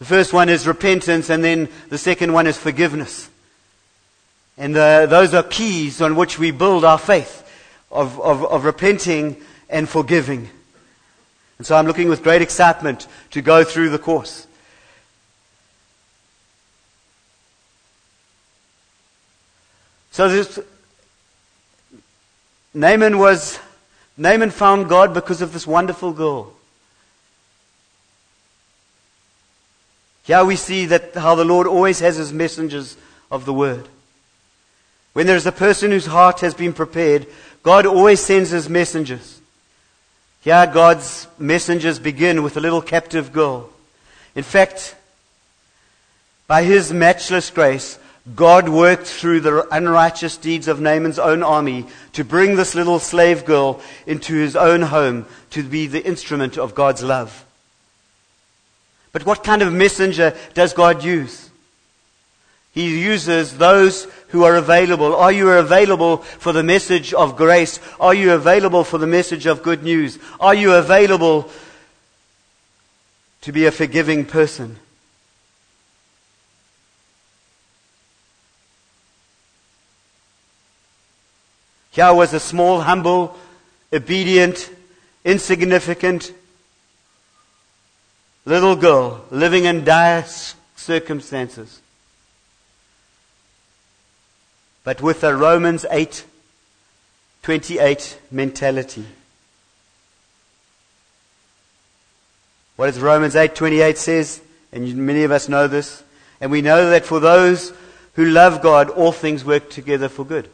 the 0.00 0.04
first 0.04 0.32
one 0.32 0.48
is 0.48 0.66
repentance, 0.66 1.30
and 1.30 1.44
then 1.44 1.68
the 1.88 1.98
second 1.98 2.32
one 2.32 2.48
is 2.48 2.58
forgiveness. 2.58 3.30
And 4.58 4.74
those 4.74 5.34
are 5.34 5.42
keys 5.42 6.00
on 6.02 6.16
which 6.16 6.38
we 6.38 6.50
build 6.50 6.84
our 6.84 6.98
faith 6.98 7.42
of, 7.90 8.20
of, 8.20 8.44
of 8.44 8.64
repenting 8.64 9.36
and 9.70 9.88
forgiving. 9.88 10.50
And 11.58 11.66
so 11.66 11.76
I'm 11.76 11.86
looking 11.86 12.08
with 12.08 12.22
great 12.22 12.42
excitement 12.42 13.06
to 13.30 13.42
go 13.42 13.64
through 13.64 13.90
the 13.90 13.98
course. 13.98 14.46
So 20.10 20.28
this, 20.28 20.60
Naaman 22.72 23.18
was, 23.18 23.58
Naaman 24.16 24.50
found 24.50 24.88
God 24.88 25.12
because 25.12 25.42
of 25.42 25.52
this 25.52 25.66
wonderful 25.66 26.12
girl. 26.12 26.52
Here 30.24 30.44
we 30.44 30.56
see 30.56 30.86
that 30.86 31.14
how 31.14 31.34
the 31.34 31.44
Lord 31.44 31.66
always 31.66 32.00
has 32.00 32.16
his 32.16 32.32
messengers 32.32 32.96
of 33.30 33.44
the 33.44 33.52
word. 33.52 33.88
When 35.12 35.26
there 35.26 35.36
is 35.36 35.46
a 35.46 35.52
person 35.52 35.90
whose 35.90 36.06
heart 36.06 36.40
has 36.40 36.54
been 36.54 36.72
prepared, 36.72 37.26
God 37.62 37.86
always 37.86 38.20
sends 38.20 38.50
his 38.50 38.68
messengers. 38.68 39.40
Here, 40.44 40.66
God's 40.66 41.26
messengers 41.38 41.98
begin 41.98 42.42
with 42.42 42.58
a 42.58 42.60
little 42.60 42.82
captive 42.82 43.32
girl. 43.32 43.70
In 44.34 44.42
fact, 44.42 44.94
by 46.46 46.64
his 46.64 46.92
matchless 46.92 47.48
grace, 47.48 47.98
God 48.36 48.68
worked 48.68 49.06
through 49.06 49.40
the 49.40 49.66
unrighteous 49.74 50.36
deeds 50.36 50.68
of 50.68 50.82
Naaman's 50.82 51.18
own 51.18 51.42
army 51.42 51.86
to 52.12 52.24
bring 52.24 52.56
this 52.56 52.74
little 52.74 52.98
slave 52.98 53.46
girl 53.46 53.80
into 54.06 54.34
his 54.34 54.54
own 54.54 54.82
home 54.82 55.24
to 55.48 55.62
be 55.62 55.86
the 55.86 56.04
instrument 56.04 56.58
of 56.58 56.74
God's 56.74 57.02
love. 57.02 57.46
But 59.12 59.24
what 59.24 59.44
kind 59.44 59.62
of 59.62 59.72
messenger 59.72 60.36
does 60.52 60.74
God 60.74 61.02
use? 61.02 61.48
He 62.74 63.00
uses 63.00 63.56
those 63.56 64.08
who 64.28 64.42
are 64.42 64.56
available. 64.56 65.14
Are 65.14 65.30
you 65.30 65.48
available 65.52 66.16
for 66.16 66.52
the 66.52 66.64
message 66.64 67.14
of 67.14 67.36
grace? 67.36 67.78
Are 68.00 68.12
you 68.12 68.32
available 68.32 68.82
for 68.82 68.98
the 68.98 69.06
message 69.06 69.46
of 69.46 69.62
good 69.62 69.84
news? 69.84 70.18
Are 70.40 70.56
you 70.56 70.74
available 70.74 71.48
to 73.42 73.52
be 73.52 73.66
a 73.66 73.70
forgiving 73.70 74.24
person? 74.24 74.76
Here 81.92 82.12
was 82.12 82.34
a 82.34 82.40
small, 82.40 82.80
humble, 82.80 83.38
obedient, 83.92 84.68
insignificant 85.24 86.32
little 88.44 88.74
girl 88.74 89.24
living 89.30 89.66
in 89.66 89.84
dire 89.84 90.24
circumstances. 90.74 91.80
But 94.84 95.02
with 95.02 95.24
a 95.24 95.34
Romans 95.34 95.84
8 95.90 96.24
28 97.42 98.18
mentality. 98.30 99.04
What 102.76 102.86
does 102.86 103.00
Romans 103.00 103.34
8:28 103.34 103.98
says? 103.98 104.40
And 104.72 104.96
many 104.96 105.24
of 105.24 105.30
us 105.30 105.48
know 105.48 105.68
this. 105.68 106.02
And 106.40 106.50
we 106.50 106.62
know 106.62 106.88
that 106.90 107.04
for 107.04 107.20
those 107.20 107.72
who 108.14 108.24
love 108.24 108.62
God, 108.62 108.88
all 108.88 109.12
things 109.12 109.44
work 109.44 109.68
together 109.68 110.08
for 110.08 110.24
good. 110.24 110.48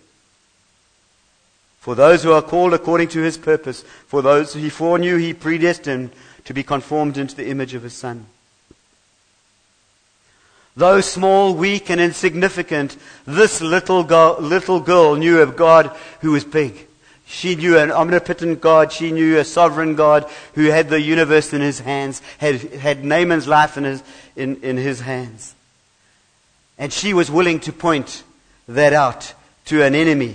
For 1.79 1.95
those 1.95 2.25
who 2.25 2.33
are 2.33 2.43
called 2.43 2.75
according 2.75 3.09
to 3.11 3.23
his 3.23 3.39
purpose, 3.39 3.83
for 4.07 4.21
those 4.21 4.53
he 4.53 4.69
foreknew, 4.69 5.17
he 5.17 5.33
predestined 5.33 6.11
to 6.45 6.53
be 6.53 6.63
conformed 6.63 7.17
into 7.17 7.37
the 7.37 7.49
image 7.49 7.75
of 7.75 7.85
his 7.85 7.95
Son. 7.95 8.27
Though 10.81 11.03
small, 11.03 11.55
weak, 11.55 11.91
and 11.91 12.01
insignificant, 12.01 12.97
this 13.27 13.61
little 13.61 14.03
girl, 14.03 14.39
little 14.41 14.81
girl 14.81 15.15
knew 15.15 15.43
a 15.43 15.47
God 15.47 15.95
who 16.23 16.33
was 16.33 16.43
big. 16.43 16.87
She 17.27 17.55
knew 17.55 17.77
an 17.77 17.93
omnipotent 17.93 18.63
God. 18.63 18.91
She 18.91 19.13
knew 19.13 19.37
a 19.37 19.45
sovereign 19.45 19.95
God 19.95 20.25
who 20.55 20.71
had 20.71 20.89
the 20.89 20.99
universe 20.99 21.53
in 21.53 21.61
his 21.61 21.81
hands, 21.81 22.23
had, 22.39 22.63
had 22.73 23.05
Naaman's 23.05 23.47
life 23.47 23.77
in 23.77 23.85
his, 23.85 24.03
in, 24.37 24.57
in 24.63 24.79
his 24.79 25.01
hands. 25.01 25.55
And 26.79 26.91
she 26.91 27.13
was 27.13 27.31
willing 27.31 27.61
to 27.61 27.75
point 27.75 28.23
that 28.67 28.95
out 28.95 29.35
to 29.67 29.83
an 29.83 29.95
enemy. 29.95 30.35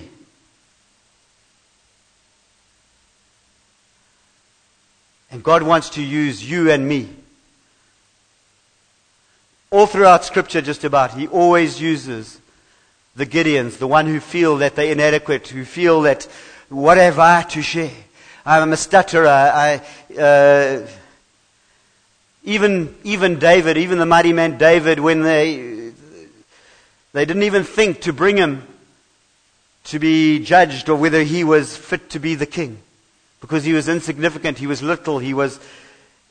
And 5.31 5.43
God 5.43 5.63
wants 5.63 5.89
to 5.89 6.03
use 6.03 6.47
you 6.47 6.69
and 6.69 6.88
me 6.88 7.10
all 9.71 9.88
throughout 9.88 10.25
Scripture, 10.25 10.62
just 10.62 10.84
about, 10.84 11.13
he 11.13 11.28
always 11.28 11.82
uses 11.82 12.39
the 13.15 13.25
Gideons, 13.25 13.78
the 13.78 13.88
one 13.88 14.06
who 14.06 14.19
feel 14.19 14.58
that 14.58 14.75
they're 14.75 14.91
inadequate, 14.91 15.47
who 15.47 15.65
feel 15.65 16.01
that 16.04 16.28
what 16.69 16.97
have 16.97 17.19
I 17.19 17.43
to 17.43 17.62
share? 17.62 17.91
I'm 18.45 18.73
a 18.73 18.78
stutterer. 18.78 19.28
I, 19.28 19.82
uh, 20.19 20.88
even, 22.43 22.95
even 23.04 23.39
David, 23.39 23.78
even 23.78 23.97
the 23.97 24.06
mighty 24.06 24.34
man 24.34 24.58
David, 24.58 24.99
when 24.99 25.23
they, 25.23 25.91
they 27.13 27.25
didn't 27.25 27.43
even 27.43 27.63
think 27.63 28.01
to 28.01 28.13
bring 28.13 28.38
him 28.38 28.67
to 29.86 29.99
be 29.99 30.39
judged 30.39 30.89
or 30.89 30.95
whether 30.95 31.23
he 31.23 31.43
was 31.43 31.75
fit 31.75 32.10
to 32.12 32.19
be 32.19 32.36
the 32.36 32.45
king. 32.45 32.78
Because 33.41 33.63
he 33.63 33.73
was 33.73 33.88
insignificant, 33.88 34.58
he 34.58 34.67
was 34.67 34.82
little, 34.84 35.19
he 35.19 35.34
was, 35.34 35.60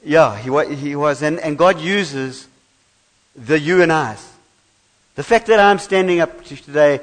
yeah, 0.05 0.37
he, 0.37 0.75
he 0.75 0.97
was, 0.97 1.23
and, 1.23 1.39
and 1.41 1.57
God 1.57 1.81
uses 1.81 2.49
the 3.37 3.59
you 3.59 3.83
and 3.83 3.93
I's. 3.93 4.33
The 5.15 5.23
fact 5.23 5.47
that 5.47 5.61
I'm 5.61 5.79
standing 5.79 6.21
up 6.21 6.45
today 6.45 7.01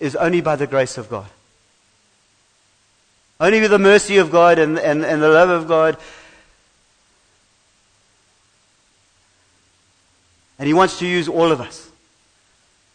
is 0.00 0.16
only 0.16 0.40
by 0.40 0.56
the 0.56 0.66
grace 0.66 0.98
of 0.98 1.08
God. 1.08 1.26
Only 3.40 3.60
with 3.60 3.70
the 3.70 3.78
mercy 3.78 4.18
of 4.18 4.30
God 4.30 4.58
and, 4.58 4.78
and, 4.78 5.04
and 5.04 5.22
the 5.22 5.28
love 5.28 5.50
of 5.50 5.68
God. 5.68 5.96
And 10.58 10.66
He 10.66 10.74
wants 10.74 10.98
to 11.00 11.06
use 11.06 11.28
all 11.28 11.50
of 11.50 11.60
us. 11.60 11.88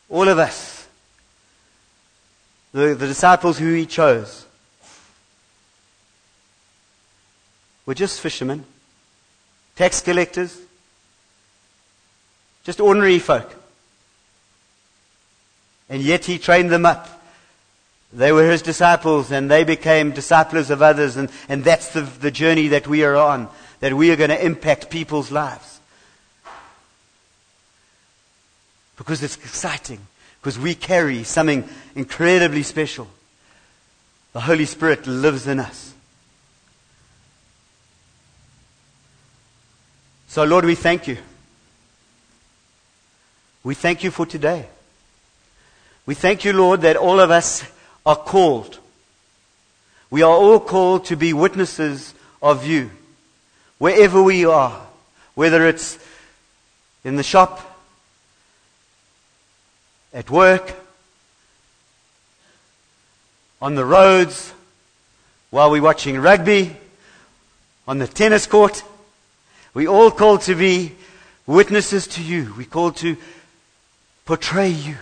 All 0.09 0.27
of 0.27 0.39
us. 0.39 0.87
The, 2.71 2.95
the 2.95 3.07
disciples 3.07 3.57
who 3.57 3.73
He 3.73 3.85
chose. 3.85 4.45
were 7.89 7.95
just 7.95 8.21
fishermen, 8.21 8.63
tax 9.75 9.99
collectors, 9.99 10.55
just 12.69 12.79
ordinary 12.79 13.17
folk. 13.17 13.51
And 15.89 16.03
yet 16.03 16.25
he 16.25 16.37
trained 16.37 16.69
them 16.69 16.85
up. 16.85 17.23
They 18.13 18.31
were 18.31 18.47
his 18.47 18.61
disciples 18.61 19.31
and 19.31 19.49
they 19.49 19.63
became 19.63 20.11
disciples 20.11 20.69
of 20.69 20.83
others. 20.83 21.17
And, 21.17 21.31
and 21.47 21.63
that's 21.63 21.93
the, 21.93 22.01
the 22.01 22.29
journey 22.29 22.67
that 22.67 22.85
we 22.85 23.03
are 23.03 23.15
on, 23.15 23.47
that 23.79 23.95
we 23.95 24.11
are 24.11 24.15
going 24.15 24.29
to 24.29 24.45
impact 24.45 24.91
people's 24.91 25.31
lives. 25.31 25.79
Because 28.97 29.23
it's 29.23 29.37
exciting, 29.37 30.05
because 30.39 30.59
we 30.59 30.75
carry 30.75 31.23
something 31.23 31.67
incredibly 31.95 32.61
special. 32.61 33.07
The 34.33 34.41
Holy 34.41 34.65
Spirit 34.65 35.07
lives 35.07 35.47
in 35.47 35.59
us. 35.59 35.91
So, 40.27 40.43
Lord, 40.43 40.65
we 40.65 40.75
thank 40.75 41.07
you. 41.07 41.17
We 43.63 43.75
thank 43.75 44.03
you 44.03 44.11
for 44.11 44.25
today. 44.25 44.67
We 46.05 46.15
thank 46.15 46.45
you, 46.45 46.53
Lord, 46.53 46.81
that 46.81 46.95
all 46.95 47.19
of 47.19 47.29
us 47.29 47.63
are 48.05 48.15
called. 48.15 48.79
We 50.09 50.23
are 50.23 50.31
all 50.31 50.59
called 50.59 51.05
to 51.05 51.15
be 51.15 51.33
witnesses 51.33 52.13
of 52.41 52.65
you. 52.65 52.89
Wherever 53.77 54.23
we 54.23 54.45
are, 54.45 54.81
whether 55.35 55.67
it's 55.67 55.99
in 57.03 57.15
the 57.15 57.23
shop, 57.23 57.61
at 60.13 60.29
work, 60.29 60.73
on 63.61 63.75
the 63.75 63.85
roads, 63.85 64.53
while 65.49 65.69
we're 65.69 65.81
watching 65.81 66.17
rugby, 66.17 66.75
on 67.87 67.99
the 67.99 68.07
tennis 68.07 68.45
court. 68.45 68.83
We 69.73 69.87
all 69.87 70.11
called 70.11 70.41
to 70.41 70.55
be 70.55 70.93
witnesses 71.45 72.07
to 72.07 72.23
you. 72.23 72.53
We 72.57 72.65
called 72.65 72.97
to 72.97 73.17
portray 74.29 74.69
you. 74.69 74.95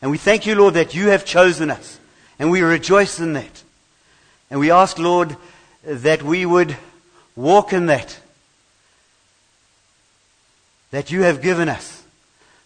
And 0.00 0.08
we 0.08 0.16
thank 0.16 0.46
you, 0.46 0.54
Lord, 0.54 0.74
that 0.74 0.94
you 0.94 1.08
have 1.08 1.24
chosen 1.24 1.68
us. 1.68 1.98
And 2.38 2.48
we 2.48 2.60
rejoice 2.60 3.18
in 3.18 3.32
that. 3.32 3.64
And 4.52 4.60
we 4.60 4.70
ask, 4.70 5.00
Lord, 5.00 5.36
that 5.82 6.22
we 6.22 6.46
would 6.46 6.76
walk 7.34 7.72
in 7.72 7.86
that. 7.86 8.16
That 10.92 11.10
you 11.10 11.22
have 11.22 11.42
given 11.42 11.68
us 11.68 12.04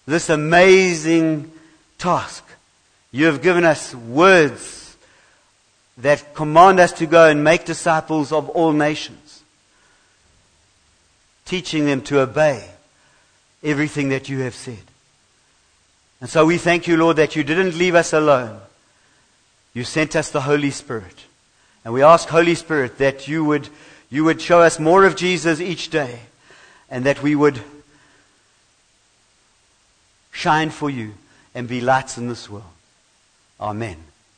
this 0.07 0.29
amazing 0.29 1.51
task. 1.97 2.45
You 3.11 3.25
have 3.25 3.41
given 3.41 3.65
us 3.65 3.95
words 3.95 4.99
that 5.97 6.35
command 6.35 6.79
us 6.79 6.93
to 6.93 7.07
go 7.07 7.31
and 7.31 7.43
make 7.43 7.65
disciples 7.65 8.33
of 8.33 8.51
all 8.51 8.73
nations, 8.73 9.43
teaching 11.47 11.87
them 11.87 12.03
to 12.03 12.21
obey 12.21 12.69
everything 13.63 14.11
that 14.11 14.29
you 14.29 14.41
have 14.41 14.55
said. 14.55 14.83
And 16.25 16.31
so 16.31 16.47
we 16.47 16.57
thank 16.57 16.89
you, 16.89 16.97
Lord, 16.97 17.17
that 17.17 17.37
you 17.37 17.45
didn't 17.45 17.77
leave 17.77 17.95
us 17.95 18.15
alone. 18.15 18.59
You 19.75 19.85
sent 19.85 20.17
us 20.17 20.31
the 20.31 20.41
Holy 20.41 20.71
Spirit. 20.71 21.27
And 21.85 21.93
we 21.93 22.03
ask, 22.03 22.31
Holy 22.31 22.55
Spirit, 22.55 22.97
that 22.97 23.29
you 23.29 23.45
would, 23.45 23.69
you 24.09 24.25
would 24.25 24.41
show 24.41 24.63
us 24.63 24.79
more 24.79 25.05
of 25.05 25.17
Jesus 25.17 25.61
each 25.61 25.91
day 25.91 26.21
and 26.89 27.05
that 27.05 27.23
we 27.23 27.35
would 27.35 27.61
shine 30.33 30.71
for 30.71 30.89
you 30.89 31.13
and 31.55 31.69
be 31.69 31.83
lights 31.83 32.17
in 32.17 32.29
this 32.29 32.49
world. 32.49 32.73
Amen. 33.61 33.99